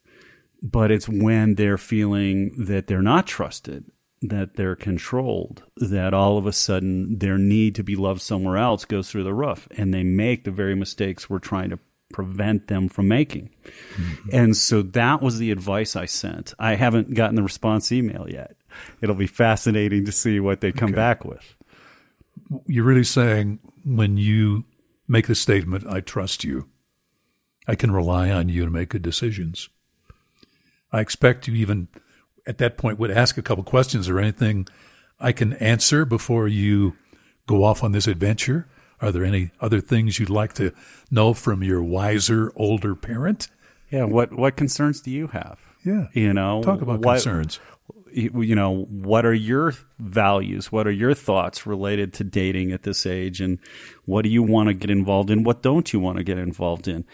But 0.62 0.92
it's 0.92 1.10
when 1.10 1.56
they're 1.56 1.80
feeling 1.80 2.54
that 2.66 2.86
they're 2.86 3.02
not 3.02 3.26
trusted, 3.26 3.86
that 4.22 4.56
they're 4.56 4.76
controlled, 4.76 5.64
that 5.78 6.14
all 6.14 6.38
of 6.38 6.46
a 6.46 6.54
sudden 6.54 7.18
their 7.18 7.40
need 7.40 7.74
to 7.76 7.84
be 7.84 7.96
loved 7.96 8.22
somewhere 8.22 8.58
else 8.58 8.86
goes 8.86 9.10
through 9.10 9.24
the 9.24 9.34
roof 9.34 9.68
and 9.72 9.92
they 9.92 10.04
make 10.04 10.44
the 10.44 10.52
very 10.52 10.76
mistakes 10.76 11.28
we're 11.28 11.40
trying 11.40 11.72
to 11.72 11.80
prevent 12.14 12.68
them 12.68 12.90
from 12.90 13.08
making. 13.08 13.50
Mm-hmm. 13.96 14.30
And 14.32 14.56
so 14.56 14.84
that 14.84 15.24
was 15.24 15.40
the 15.40 15.50
advice 15.50 15.96
I 15.96 16.06
sent. 16.06 16.54
I 16.60 16.76
haven't 16.76 17.16
gotten 17.16 17.36
the 17.36 17.42
response 17.42 17.92
email 17.92 18.28
yet. 18.30 18.56
It'll 19.02 19.16
be 19.16 19.26
fascinating 19.26 20.06
to 20.06 20.12
see 20.12 20.40
what 20.40 20.62
they 20.62 20.72
come 20.72 20.92
back 20.92 21.26
with. 21.26 21.56
You're 22.68 22.86
really 22.86 23.04
saying 23.04 23.60
when 23.86 24.18
you 24.18 24.66
make 25.08 25.28
the 25.28 25.36
statement, 25.36 25.86
I 25.88 26.00
trust 26.02 26.44
you, 26.44 26.70
I 27.68 27.76
can 27.76 27.92
rely 27.92 28.30
on 28.30 28.50
you 28.50 28.66
to 28.66 28.72
make 28.72 28.90
good 28.90 29.02
decisions. 29.02 29.70
I 30.92 31.00
expect 31.02 31.48
you 31.48 31.56
even 31.56 31.88
at 32.46 32.58
that 32.60 32.78
point 32.78 33.00
would 33.00 33.12
ask 33.12 33.38
a 33.38 33.42
couple 33.42 33.64
questions 33.64 34.10
or 34.10 34.20
anything 34.20 34.68
I 35.20 35.32
can 35.32 35.54
answer 35.54 36.06
before 36.06 36.48
you 36.48 36.96
go 37.48 37.64
off 37.64 37.84
on 37.84 37.92
this 37.94 38.08
adventure. 38.08 38.68
Are 39.02 39.12
there 39.12 39.24
any 39.26 39.52
other 39.60 39.82
things 39.82 40.20
you'd 40.20 40.30
like 40.30 40.54
to 40.54 40.72
know 41.12 41.34
from 41.34 41.64
your 41.64 41.82
wiser 41.84 42.52
older 42.56 42.96
parent? 42.96 43.48
Yeah, 43.92 44.06
what 44.06 44.34
what 44.34 44.56
concerns 44.56 45.02
do 45.02 45.12
you 45.12 45.28
have? 45.28 45.60
Yeah. 45.86 46.08
You 46.14 46.34
know, 46.34 46.64
Talk 46.64 46.82
about 46.82 47.00
what- 47.02 47.16
concerns. 47.16 47.60
You 48.16 48.56
know 48.56 48.86
what 48.86 49.26
are 49.26 49.34
your 49.34 49.74
values? 50.00 50.72
What 50.72 50.88
are 50.88 50.92
your 50.92 51.14
thoughts 51.14 51.66
related 51.66 52.14
to 52.14 52.24
dating 52.24 52.72
at 52.72 52.84
this 52.84 53.06
age? 53.06 53.42
And 53.42 53.60
what 54.06 54.24
do 54.24 54.30
you 54.30 54.44
want 54.44 54.70
to 54.70 54.74
get 54.74 54.90
involved 54.90 55.30
in? 55.30 55.44
What 55.44 55.62
don't 55.62 55.92
you 55.92 56.00
want 56.00 56.18
to 56.18 56.24
get 56.24 56.38
involved 56.38 56.88
in? 56.88 57.06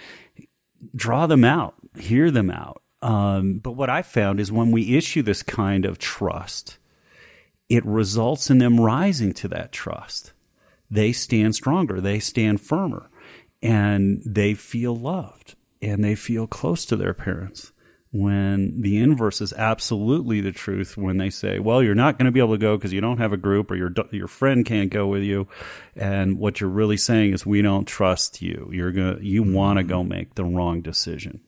Draw 0.95 1.27
them 1.27 1.43
out. 1.43 1.75
Hear 1.97 2.31
them 2.31 2.49
out. 2.49 2.81
Um, 3.01 3.59
but 3.59 3.73
what 3.73 3.89
i 3.89 4.01
found 4.01 4.41
is 4.41 4.51
when 4.51 4.71
we 4.71 4.97
issue 4.97 5.21
this 5.21 5.41
kind 5.41 5.85
of 5.85 5.99
trust 5.99 6.79
it 7.69 7.85
results 7.85 8.49
in 8.49 8.57
them 8.57 8.81
rising 8.81 9.31
to 9.33 9.47
that 9.49 9.71
trust. 9.71 10.33
They 10.89 11.11
stand 11.11 11.53
stronger. 11.55 12.01
They 12.01 12.19
stand 12.19 12.61
firmer. 12.61 13.09
And 13.61 14.23
they 14.25 14.55
feel 14.55 14.95
loved. 14.95 15.55
And 15.81 16.03
they 16.03 16.15
feel 16.15 16.47
close 16.47 16.83
to 16.85 16.95
their 16.95 17.13
parents 17.13 17.71
when 18.11 18.81
the 18.81 18.97
inverse 18.97 19.39
is 19.39 19.53
absolutely 19.53 20.41
the 20.41 20.51
truth 20.51 20.97
when 20.97 21.17
they 21.17 21.29
say 21.29 21.59
well 21.59 21.83
you're 21.83 21.93
not 21.93 22.17
going 22.17 22.25
to 22.25 22.31
be 22.31 22.39
able 22.39 22.53
to 22.53 22.57
go 22.57 22.75
because 22.75 22.91
you 22.91 23.01
don't 23.01 23.19
have 23.19 23.33
a 23.33 23.37
group 23.37 23.69
or 23.69 23.75
your 23.75 23.91
your 24.11 24.27
friend 24.27 24.65
can't 24.65 24.89
go 24.89 25.07
with 25.07 25.23
you. 25.23 25.47
And 25.95 26.37
what 26.37 26.59
you're 26.59 26.69
really 26.69 26.97
saying 26.97 27.33
is 27.33 27.45
we 27.45 27.61
don't 27.61 27.85
trust 27.85 28.41
you. 28.41 28.69
You're 28.71 28.91
going 28.91 29.17
to 29.17 29.25
you 29.25 29.43
want 29.43 29.77
to 29.77 29.83
go 29.83 30.03
make 30.03 30.35
the 30.35 30.45
wrong 30.45 30.81
decision. 30.81 31.41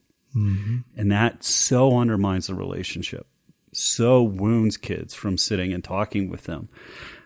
And 0.96 1.12
that 1.12 1.44
so 1.44 1.98
undermines 1.98 2.46
the 2.46 2.54
relationship. 2.54 3.26
So 3.72 4.22
wounds 4.22 4.76
kids 4.76 5.14
from 5.14 5.38
sitting 5.38 5.72
and 5.72 5.82
talking 5.82 6.28
with 6.30 6.44
them 6.44 6.68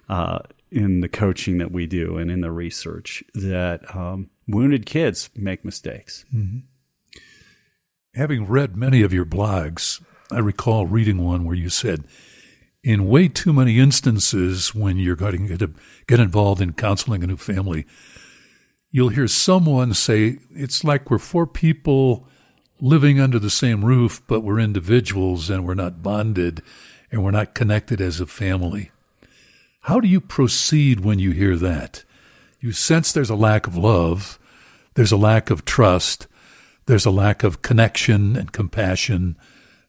uh, 0.09 0.41
in 0.71 1.01
the 1.01 1.09
coaching 1.09 1.59
that 1.59 1.73
we 1.73 1.87
do 1.87 2.17
and 2.19 2.31
in 2.31 2.41
the 2.41 2.53
research 2.53 3.25
that 3.35 3.95
um, 3.95 4.31
wounded 4.49 4.87
kids 4.87 5.31
make 5.35 5.65
mistakes 5.65 6.25
Having 8.17 8.47
read 8.47 8.79
many 8.79 9.03
of 9.03 9.13
your 9.13 9.27
blogs, 9.27 10.03
I 10.33 10.39
recall 10.39 10.87
reading 10.87 11.23
one 11.23 11.45
where 11.45 11.55
you 11.55 11.69
said, 11.69 12.05
in 12.83 13.09
way 13.09 13.29
too 13.29 13.53
many 13.53 13.79
instances 13.79 14.75
when 14.75 14.97
you're 14.97 15.17
going 15.17 15.49
to 15.49 15.75
get 16.07 16.19
involved 16.19 16.63
in 16.63 16.73
counseling 16.73 17.23
a 17.23 17.27
new 17.27 17.37
family, 17.37 17.85
you'll 18.91 19.11
hear 19.11 19.29
someone 19.29 19.93
say, 19.93 20.39
it's 20.51 20.83
like 20.83 21.11
we're 21.11 21.19
four 21.19 21.47
people 21.47 22.27
living 22.81 23.21
under 23.21 23.39
the 23.39 23.51
same 23.51 23.85
roof, 23.85 24.23
but 24.27 24.41
we're 24.41 24.61
individuals 24.61 25.51
and 25.51 25.67
we're 25.67 25.75
not 25.75 26.03
bonded 26.03 26.63
and 27.13 27.23
we're 27.23 27.31
not 27.33 27.55
connected 27.55 28.01
as 28.01 28.19
a 28.19 28.25
family. 28.25 28.93
How 29.81 30.01
do 30.01 30.09
you 30.09 30.23
proceed 30.23 31.01
when 31.01 31.19
you 31.19 31.33
hear 31.33 31.55
that? 31.57 32.05
You 32.61 32.73
sense 32.73 33.13
there's 33.13 33.29
a 33.29 33.37
lack 33.37 33.67
of 33.67 33.77
love, 33.77 34.39
there's 34.95 35.13
a 35.13 35.19
lack 35.19 35.51
of 35.51 35.67
trust, 35.67 36.27
there's 36.87 37.07
a 37.07 37.11
lack 37.11 37.43
of 37.43 37.63
connection 37.63 38.37
and 38.37 38.53
compassion. 38.53 39.37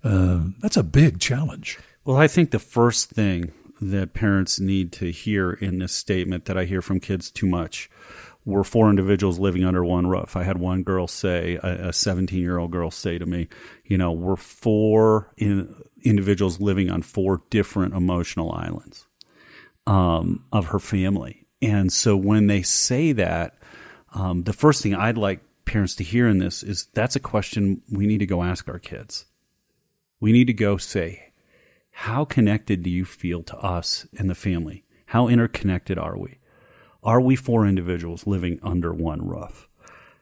Uh, 0.04 0.46
that's 0.60 0.78
a 0.78 0.84
big 0.84 1.20
challenge. 1.20 1.80
Well, 2.06 2.18
I 2.18 2.28
think 2.28 2.52
the 2.52 2.60
first 2.60 3.10
thing 3.10 3.52
that 3.80 4.14
parents 4.14 4.60
need 4.60 4.92
to 4.94 5.12
hear 5.12 5.52
in 5.52 5.80
this 5.80 5.94
statement 5.94 6.46
that 6.46 6.58
I 6.58 6.66
hear 6.66 6.82
from 6.82 7.00
kids 7.00 7.30
too 7.30 7.48
much 7.48 7.90
we're 8.48 8.64
four 8.64 8.90
individuals 8.90 9.40
living 9.40 9.66
under 9.66 9.84
one 9.84 10.08
roof. 10.08 10.38
I 10.38 10.44
had 10.44 10.58
one 10.58 10.82
girl 10.82 11.06
say, 11.06 11.60
a 11.62 11.92
17 11.92 12.40
year 12.40 12.58
old 12.58 12.72
girl 12.72 12.90
say 12.90 13.18
to 13.18 13.26
me, 13.26 13.50
you 13.84 13.98
know, 13.98 14.14
we're 14.14 14.38
four 14.38 15.34
in, 15.36 15.76
individuals 16.04 16.62
living 16.62 16.90
on 16.90 17.02
four 17.02 17.42
different 17.50 17.94
emotional 17.94 18.54
islands 18.54 19.06
um, 19.86 20.46
of 20.54 20.68
her 20.68 20.80
family. 20.80 21.46
And 21.62 21.92
so 21.92 22.16
when 22.16 22.48
they 22.48 22.62
say 22.62 23.12
that, 23.12 23.58
um, 24.14 24.44
the 24.44 24.54
first 24.54 24.82
thing 24.82 24.96
I'd 24.96 25.18
like 25.18 25.42
parents 25.68 25.94
to 25.96 26.04
hear 26.04 26.28
in 26.28 26.40
this 26.40 26.64
is 26.64 26.88
that's 26.94 27.16
a 27.16 27.20
question 27.20 27.82
we 27.92 28.08
need 28.08 28.20
to 28.20 28.26
go 28.26 28.42
ask 28.42 28.68
our 28.68 28.80
kids. 28.80 29.26
We 30.20 30.32
need 30.32 30.48
to 30.48 30.54
go 30.54 30.78
say, 30.78 31.34
how 31.92 32.26
connected 32.26 32.82
do 32.82 32.90
you 32.90 33.06
feel 33.06 33.44
to 33.44 33.58
us 33.58 34.08
and 34.18 34.30
the 34.30 34.36
family? 34.36 34.86
How 35.08 35.28
interconnected 35.28 36.00
are 36.00 36.18
we? 36.18 36.40
Are 37.04 37.22
we 37.22 37.36
four 37.36 37.68
individuals 37.68 38.26
living 38.26 38.60
under 38.64 38.94
one 38.94 39.28
roof? 39.28 39.68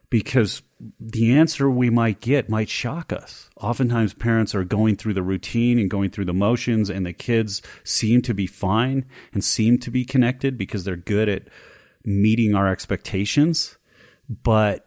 Because 0.10 0.62
the 1.00 1.32
answer 1.32 1.70
we 1.70 1.90
might 1.90 2.22
get 2.22 2.50
might 2.50 2.70
shock 2.70 3.14
us. 3.14 3.50
Oftentimes, 3.60 4.14
parents 4.14 4.54
are 4.54 4.64
going 4.64 4.96
through 4.96 5.14
the 5.14 5.24
routine 5.24 5.80
and 5.80 5.90
going 5.90 6.10
through 6.10 6.26
the 6.26 6.34
motions, 6.34 6.90
and 6.90 7.06
the 7.06 7.14
kids 7.14 7.62
seem 7.84 8.22
to 8.24 8.34
be 8.34 8.48
fine 8.48 9.06
and 9.34 9.44
seem 9.44 9.78
to 9.80 9.92
be 9.92 10.06
connected 10.06 10.58
because 10.58 10.84
they're 10.84 10.96
good 10.96 11.30
at 11.30 11.44
meeting 12.04 12.56
our 12.56 12.68
expectations. 12.68 13.78
But 14.30 14.85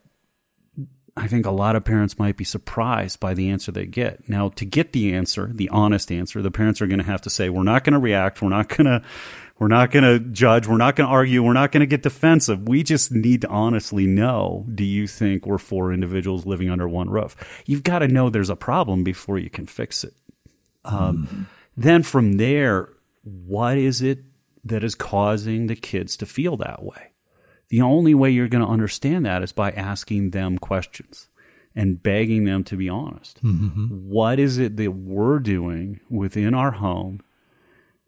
I 1.18 1.26
think 1.26 1.46
a 1.46 1.50
lot 1.50 1.76
of 1.76 1.84
parents 1.84 2.18
might 2.18 2.36
be 2.36 2.44
surprised 2.44 3.18
by 3.18 3.34
the 3.34 3.50
answer 3.50 3.72
they 3.72 3.86
get. 3.86 4.28
Now, 4.28 4.50
to 4.50 4.64
get 4.64 4.92
the 4.92 5.12
answer, 5.12 5.50
the 5.52 5.68
honest 5.70 6.12
answer, 6.12 6.40
the 6.40 6.50
parents 6.50 6.80
are 6.80 6.86
going 6.86 7.00
to 7.00 7.04
have 7.04 7.22
to 7.22 7.30
say, 7.30 7.48
"We're 7.48 7.64
not 7.64 7.84
going 7.84 7.94
to 7.94 7.98
react. 7.98 8.40
We're 8.40 8.48
not 8.48 8.68
going 8.68 8.86
to, 8.86 9.02
we're 9.58 9.68
not 9.68 9.90
going 9.90 10.04
to 10.04 10.20
judge. 10.30 10.66
We're 10.66 10.76
not 10.76 10.96
going 10.96 11.08
to 11.08 11.12
argue. 11.12 11.42
We're 11.42 11.52
not 11.52 11.72
going 11.72 11.80
to 11.80 11.86
get 11.86 12.02
defensive. 12.02 12.68
We 12.68 12.82
just 12.82 13.10
need 13.10 13.42
to 13.42 13.48
honestly 13.48 14.06
know: 14.06 14.64
Do 14.72 14.84
you 14.84 15.06
think 15.06 15.44
we're 15.44 15.58
four 15.58 15.92
individuals 15.92 16.46
living 16.46 16.70
under 16.70 16.88
one 16.88 17.10
roof? 17.10 17.36
You've 17.66 17.82
got 17.82 17.98
to 17.98 18.08
know 18.08 18.30
there's 18.30 18.50
a 18.50 18.56
problem 18.56 19.02
before 19.04 19.38
you 19.38 19.50
can 19.50 19.66
fix 19.66 20.04
it. 20.04 20.14
Um, 20.84 21.48
Then 21.76 22.02
from 22.02 22.38
there, 22.38 22.88
what 23.22 23.78
is 23.78 24.02
it 24.02 24.24
that 24.64 24.82
is 24.82 24.94
causing 24.94 25.66
the 25.68 25.76
kids 25.76 26.16
to 26.16 26.26
feel 26.26 26.56
that 26.56 26.82
way? 26.82 27.07
The 27.68 27.82
only 27.82 28.14
way 28.14 28.30
you're 28.30 28.48
going 28.48 28.64
to 28.64 28.70
understand 28.70 29.26
that 29.26 29.42
is 29.42 29.52
by 29.52 29.70
asking 29.72 30.30
them 30.30 30.58
questions 30.58 31.28
and 31.74 32.02
begging 32.02 32.44
them 32.44 32.64
to 32.64 32.76
be 32.76 32.88
honest. 32.88 33.42
Mm-hmm. 33.42 34.08
What 34.08 34.38
is 34.38 34.58
it 34.58 34.76
that 34.76 34.92
we're 34.92 35.38
doing 35.38 36.00
within 36.08 36.54
our 36.54 36.72
home 36.72 37.20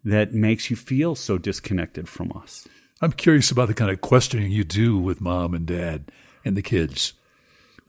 that 0.02 0.32
makes 0.32 0.70
you 0.70 0.76
feel 0.76 1.14
so 1.14 1.38
disconnected 1.38 2.08
from 2.08 2.32
us? 2.34 2.66
I'm 3.02 3.12
curious 3.12 3.50
about 3.50 3.68
the 3.68 3.74
kind 3.74 3.90
of 3.90 4.00
questioning 4.00 4.50
you 4.50 4.64
do 4.64 4.98
with 4.98 5.20
mom 5.20 5.54
and 5.54 5.66
dad 5.66 6.10
and 6.44 6.56
the 6.56 6.62
kids. 6.62 7.14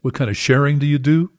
What 0.02 0.14
kind 0.14 0.30
of 0.30 0.38
sharing 0.38 0.80
do 0.80 0.86
you 0.86 1.00
do? 1.00 1.32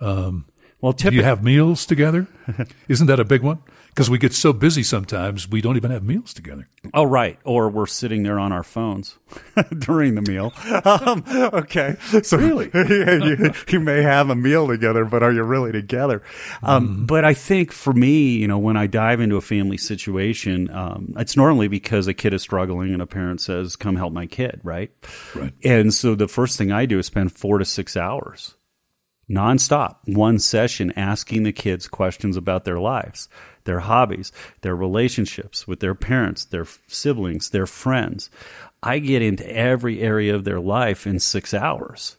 Um, 0.00 0.46
well, 0.80 0.92
Do 0.92 1.14
you 1.14 1.22
have 1.22 1.42
meals 1.42 1.86
together? 1.86 2.26
Isn't 2.88 3.06
that 3.06 3.20
a 3.20 3.24
big 3.24 3.42
one? 3.42 3.60
Because 3.96 4.10
we 4.10 4.18
get 4.18 4.34
so 4.34 4.52
busy 4.52 4.82
sometimes 4.82 5.48
we 5.48 5.62
don't 5.62 5.78
even 5.78 5.90
have 5.90 6.04
meals 6.04 6.34
together. 6.34 6.68
oh 6.92 7.04
right, 7.04 7.38
or 7.44 7.70
we're 7.70 7.86
sitting 7.86 8.24
there 8.24 8.38
on 8.38 8.52
our 8.52 8.62
phones 8.62 9.16
during 9.78 10.16
the 10.16 10.20
meal. 10.20 10.52
Um, 10.84 11.24
okay, 11.26 11.96
so 12.22 12.36
Really? 12.36 12.70
you, 12.74 13.54
you 13.68 13.80
may 13.80 14.02
have 14.02 14.28
a 14.28 14.34
meal 14.34 14.68
together, 14.68 15.06
but 15.06 15.22
are 15.22 15.32
you 15.32 15.42
really 15.44 15.72
together? 15.72 16.22
Um, 16.62 17.06
But 17.06 17.24
I 17.24 17.32
think 17.32 17.72
for 17.72 17.94
me, 17.94 18.36
you 18.36 18.46
know, 18.46 18.58
when 18.58 18.76
I 18.76 18.86
dive 18.86 19.18
into 19.20 19.36
a 19.36 19.40
family 19.40 19.78
situation, 19.78 20.70
um, 20.70 21.14
it's 21.16 21.34
normally 21.34 21.68
because 21.68 22.06
a 22.06 22.12
kid 22.12 22.34
is 22.34 22.42
struggling 22.42 22.92
and 22.92 23.00
a 23.00 23.06
parent 23.06 23.40
says, 23.40 23.76
"Come 23.76 23.96
help 23.96 24.12
my 24.12 24.26
kid," 24.26 24.60
right? 24.62 24.90
Right. 25.34 25.54
And 25.64 25.94
so 25.94 26.14
the 26.14 26.28
first 26.28 26.58
thing 26.58 26.70
I 26.70 26.84
do 26.84 26.98
is 26.98 27.06
spend 27.06 27.32
four 27.32 27.56
to 27.56 27.64
six 27.64 27.96
hours 27.96 28.55
nonstop, 29.28 29.96
one 30.04 30.38
session, 30.38 30.92
asking 30.96 31.42
the 31.42 31.52
kids 31.52 31.88
questions 31.88 32.36
about 32.36 32.64
their 32.64 32.78
lives, 32.78 33.28
their 33.64 33.80
hobbies, 33.80 34.32
their 34.60 34.76
relationships 34.76 35.66
with 35.66 35.80
their 35.80 35.94
parents, 35.94 36.44
their 36.44 36.66
siblings, 36.86 37.50
their 37.50 37.66
friends. 37.66 38.30
I 38.82 38.98
get 38.98 39.22
into 39.22 39.50
every 39.50 40.00
area 40.00 40.34
of 40.34 40.44
their 40.44 40.60
life 40.60 41.06
in 41.06 41.18
six 41.18 41.52
hours. 41.52 42.16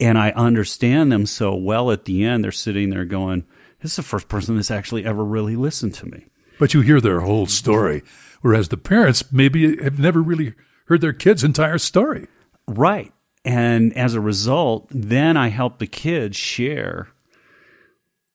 And 0.00 0.16
I 0.16 0.30
understand 0.30 1.10
them 1.10 1.26
so 1.26 1.54
well 1.54 1.90
at 1.90 2.04
the 2.04 2.24
end, 2.24 2.44
they're 2.44 2.52
sitting 2.52 2.90
there 2.90 3.04
going, 3.04 3.44
This 3.80 3.92
is 3.92 3.96
the 3.96 4.02
first 4.02 4.28
person 4.28 4.56
that's 4.56 4.70
actually 4.70 5.04
ever 5.04 5.24
really 5.24 5.56
listened 5.56 5.94
to 5.94 6.06
me. 6.06 6.26
But 6.58 6.72
you 6.72 6.80
hear 6.80 7.00
their 7.00 7.20
whole 7.20 7.46
story, 7.46 8.02
whereas 8.40 8.68
the 8.68 8.76
parents 8.76 9.32
maybe 9.32 9.76
have 9.82 9.98
never 9.98 10.22
really 10.22 10.54
heard 10.86 11.00
their 11.00 11.12
kid's 11.12 11.44
entire 11.44 11.78
story. 11.78 12.26
Right. 12.66 13.12
And 13.48 13.96
as 13.96 14.12
a 14.12 14.20
result, 14.20 14.88
then 14.90 15.38
I 15.38 15.48
help 15.48 15.78
the 15.78 15.86
kids 15.86 16.36
share 16.36 17.08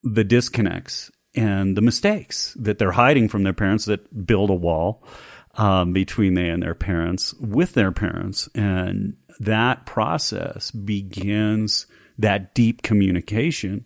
the 0.01 0.23
disconnects 0.23 1.11
and 1.35 1.77
the 1.77 1.83
mistakes 1.83 2.55
that 2.59 2.79
they're 2.79 2.93
hiding 2.93 3.29
from 3.29 3.43
their 3.43 3.53
parents 3.53 3.85
that 3.85 4.25
build 4.25 4.49
a 4.49 4.55
wall 4.55 5.07
um, 5.53 5.93
between 5.93 6.33
they 6.33 6.49
and 6.49 6.63
their 6.63 6.73
parents 6.73 7.35
with 7.35 7.73
their 7.73 7.91
parents. 7.91 8.49
And 8.55 9.15
that 9.39 9.85
process 9.85 10.71
begins 10.71 11.85
that 12.17 12.55
deep 12.55 12.81
communication 12.81 13.85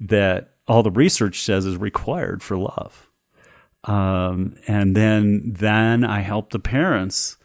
that 0.00 0.56
all 0.66 0.82
the 0.82 0.90
research 0.90 1.42
says 1.42 1.64
is 1.64 1.76
required 1.76 2.42
for 2.42 2.56
love. 2.56 3.08
Um, 3.84 4.56
and 4.66 4.96
then, 4.96 5.52
then 5.54 6.02
I 6.02 6.22
help 6.22 6.50
the 6.50 6.58
parents 6.58 7.36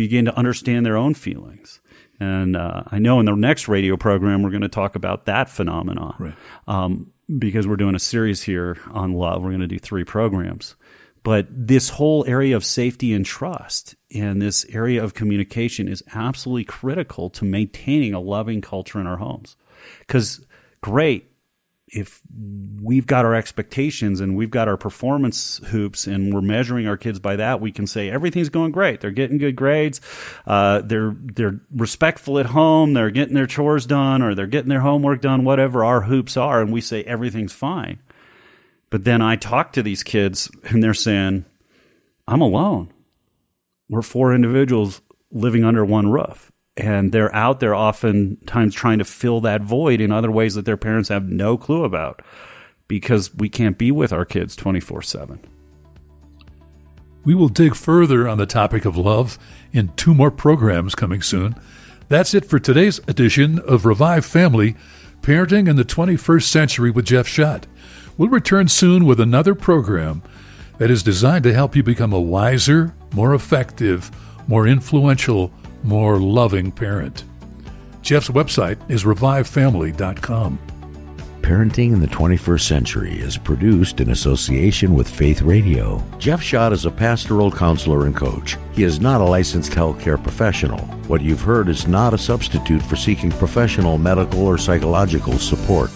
begin 0.00 0.24
to 0.24 0.36
understand 0.36 0.84
their 0.86 0.96
own 0.96 1.14
feelings. 1.14 1.80
And 2.18 2.56
uh, 2.56 2.82
I 2.90 2.98
know 2.98 3.20
in 3.20 3.26
the 3.26 3.34
next 3.34 3.68
radio 3.68 3.96
program 3.96 4.42
we're 4.42 4.50
going 4.50 4.60
to 4.62 4.68
talk 4.68 4.94
about 4.96 5.26
that 5.26 5.48
phenomenon, 5.48 6.14
Right. 6.18 6.34
um, 6.66 7.12
because 7.38 7.66
we're 7.66 7.76
doing 7.76 7.94
a 7.94 7.98
series 8.00 8.42
here 8.42 8.78
on 8.90 9.12
love. 9.12 9.42
We're 9.42 9.50
going 9.50 9.60
to 9.60 9.66
do 9.66 9.78
three 9.78 10.04
programs, 10.04 10.74
but 11.22 11.46
this 11.50 11.90
whole 11.90 12.24
area 12.26 12.56
of 12.56 12.64
safety 12.64 13.12
and 13.12 13.24
trust 13.24 13.94
and 14.14 14.40
this 14.42 14.64
area 14.70 15.02
of 15.04 15.14
communication 15.14 15.86
is 15.88 16.02
absolutely 16.14 16.64
critical 16.64 17.30
to 17.30 17.44
maintaining 17.44 18.14
a 18.14 18.20
loving 18.20 18.60
culture 18.60 19.00
in 19.00 19.06
our 19.06 19.18
homes. 19.18 19.56
Because 20.00 20.44
great, 20.82 21.29
if 21.92 22.20
we've 22.80 23.06
got 23.06 23.24
our 23.24 23.34
expectations 23.34 24.20
and 24.20 24.36
we've 24.36 24.50
got 24.50 24.68
our 24.68 24.76
performance 24.76 25.60
hoops 25.66 26.06
and 26.06 26.32
we're 26.32 26.40
measuring 26.40 26.86
our 26.86 26.96
kids 26.96 27.18
by 27.18 27.36
that, 27.36 27.60
we 27.60 27.72
can 27.72 27.86
say 27.86 28.08
everything's 28.08 28.48
going 28.48 28.70
great. 28.70 29.00
They're 29.00 29.10
getting 29.10 29.38
good 29.38 29.56
grades. 29.56 30.00
Uh, 30.46 30.82
they're 30.82 31.14
they're 31.18 31.60
respectful 31.74 32.38
at 32.38 32.46
home. 32.46 32.94
They're 32.94 33.10
getting 33.10 33.34
their 33.34 33.46
chores 33.46 33.86
done 33.86 34.22
or 34.22 34.34
they're 34.34 34.46
getting 34.46 34.68
their 34.68 34.80
homework 34.80 35.20
done. 35.20 35.44
Whatever 35.44 35.84
our 35.84 36.02
hoops 36.02 36.36
are, 36.36 36.60
and 36.60 36.72
we 36.72 36.80
say 36.80 37.02
everything's 37.04 37.52
fine. 37.52 37.98
But 38.88 39.04
then 39.04 39.20
I 39.22 39.36
talk 39.36 39.72
to 39.72 39.82
these 39.82 40.02
kids 40.02 40.50
and 40.64 40.82
they're 40.82 40.94
saying, 40.94 41.44
"I'm 42.28 42.40
alone. 42.40 42.92
We're 43.88 44.02
four 44.02 44.34
individuals 44.34 45.00
living 45.32 45.64
under 45.64 45.84
one 45.84 46.10
roof." 46.10 46.52
And 46.80 47.12
they're 47.12 47.34
out 47.34 47.60
there 47.60 47.74
oftentimes 47.74 48.74
trying 48.74 48.98
to 48.98 49.04
fill 49.04 49.40
that 49.42 49.62
void 49.62 50.00
in 50.00 50.10
other 50.10 50.30
ways 50.30 50.54
that 50.54 50.64
their 50.64 50.76
parents 50.76 51.08
have 51.08 51.28
no 51.28 51.56
clue 51.56 51.84
about 51.84 52.22
because 52.88 53.34
we 53.34 53.48
can't 53.48 53.78
be 53.78 53.90
with 53.90 54.12
our 54.12 54.24
kids 54.24 54.56
24 54.56 55.02
7. 55.02 55.40
We 57.24 57.34
will 57.34 57.48
dig 57.48 57.74
further 57.74 58.26
on 58.26 58.38
the 58.38 58.46
topic 58.46 58.84
of 58.84 58.96
love 58.96 59.38
in 59.72 59.92
two 59.94 60.14
more 60.14 60.30
programs 60.30 60.94
coming 60.94 61.22
soon. 61.22 61.54
That's 62.08 62.34
it 62.34 62.46
for 62.46 62.58
today's 62.58 62.98
edition 63.06 63.58
of 63.60 63.84
Revive 63.84 64.24
Family 64.24 64.74
Parenting 65.20 65.68
in 65.68 65.76
the 65.76 65.84
21st 65.84 66.44
Century 66.44 66.90
with 66.90 67.04
Jeff 67.04 67.28
Schadt. 67.28 67.64
We'll 68.16 68.30
return 68.30 68.68
soon 68.68 69.04
with 69.04 69.20
another 69.20 69.54
program 69.54 70.22
that 70.78 70.90
is 70.90 71.02
designed 71.02 71.44
to 71.44 71.52
help 71.52 71.76
you 71.76 71.82
become 71.82 72.12
a 72.12 72.20
wiser, 72.20 72.94
more 73.12 73.34
effective, 73.34 74.10
more 74.48 74.66
influential, 74.66 75.52
more 75.82 76.18
loving 76.18 76.70
parent. 76.70 77.24
Jeff's 78.02 78.28
website 78.28 78.78
is 78.90 79.04
revivefamily.com. 79.04 80.58
Parenting 81.42 81.92
in 81.92 82.00
the 82.00 82.06
21st 82.06 82.60
Century 82.60 83.18
is 83.18 83.36
produced 83.36 84.00
in 84.00 84.10
association 84.10 84.94
with 84.94 85.08
Faith 85.08 85.42
Radio. 85.42 86.02
Jeff 86.18 86.40
Schadt 86.40 86.72
is 86.72 86.84
a 86.84 86.90
pastoral 86.90 87.50
counselor 87.50 88.06
and 88.06 88.14
coach. 88.14 88.56
He 88.72 88.84
is 88.84 89.00
not 89.00 89.20
a 89.20 89.24
licensed 89.24 89.72
healthcare 89.72 90.22
professional. 90.22 90.80
What 91.08 91.22
you've 91.22 91.40
heard 91.40 91.68
is 91.68 91.88
not 91.88 92.14
a 92.14 92.18
substitute 92.18 92.82
for 92.82 92.94
seeking 92.94 93.30
professional 93.32 93.98
medical 93.98 94.46
or 94.46 94.58
psychological 94.58 95.38
support. 95.38 95.90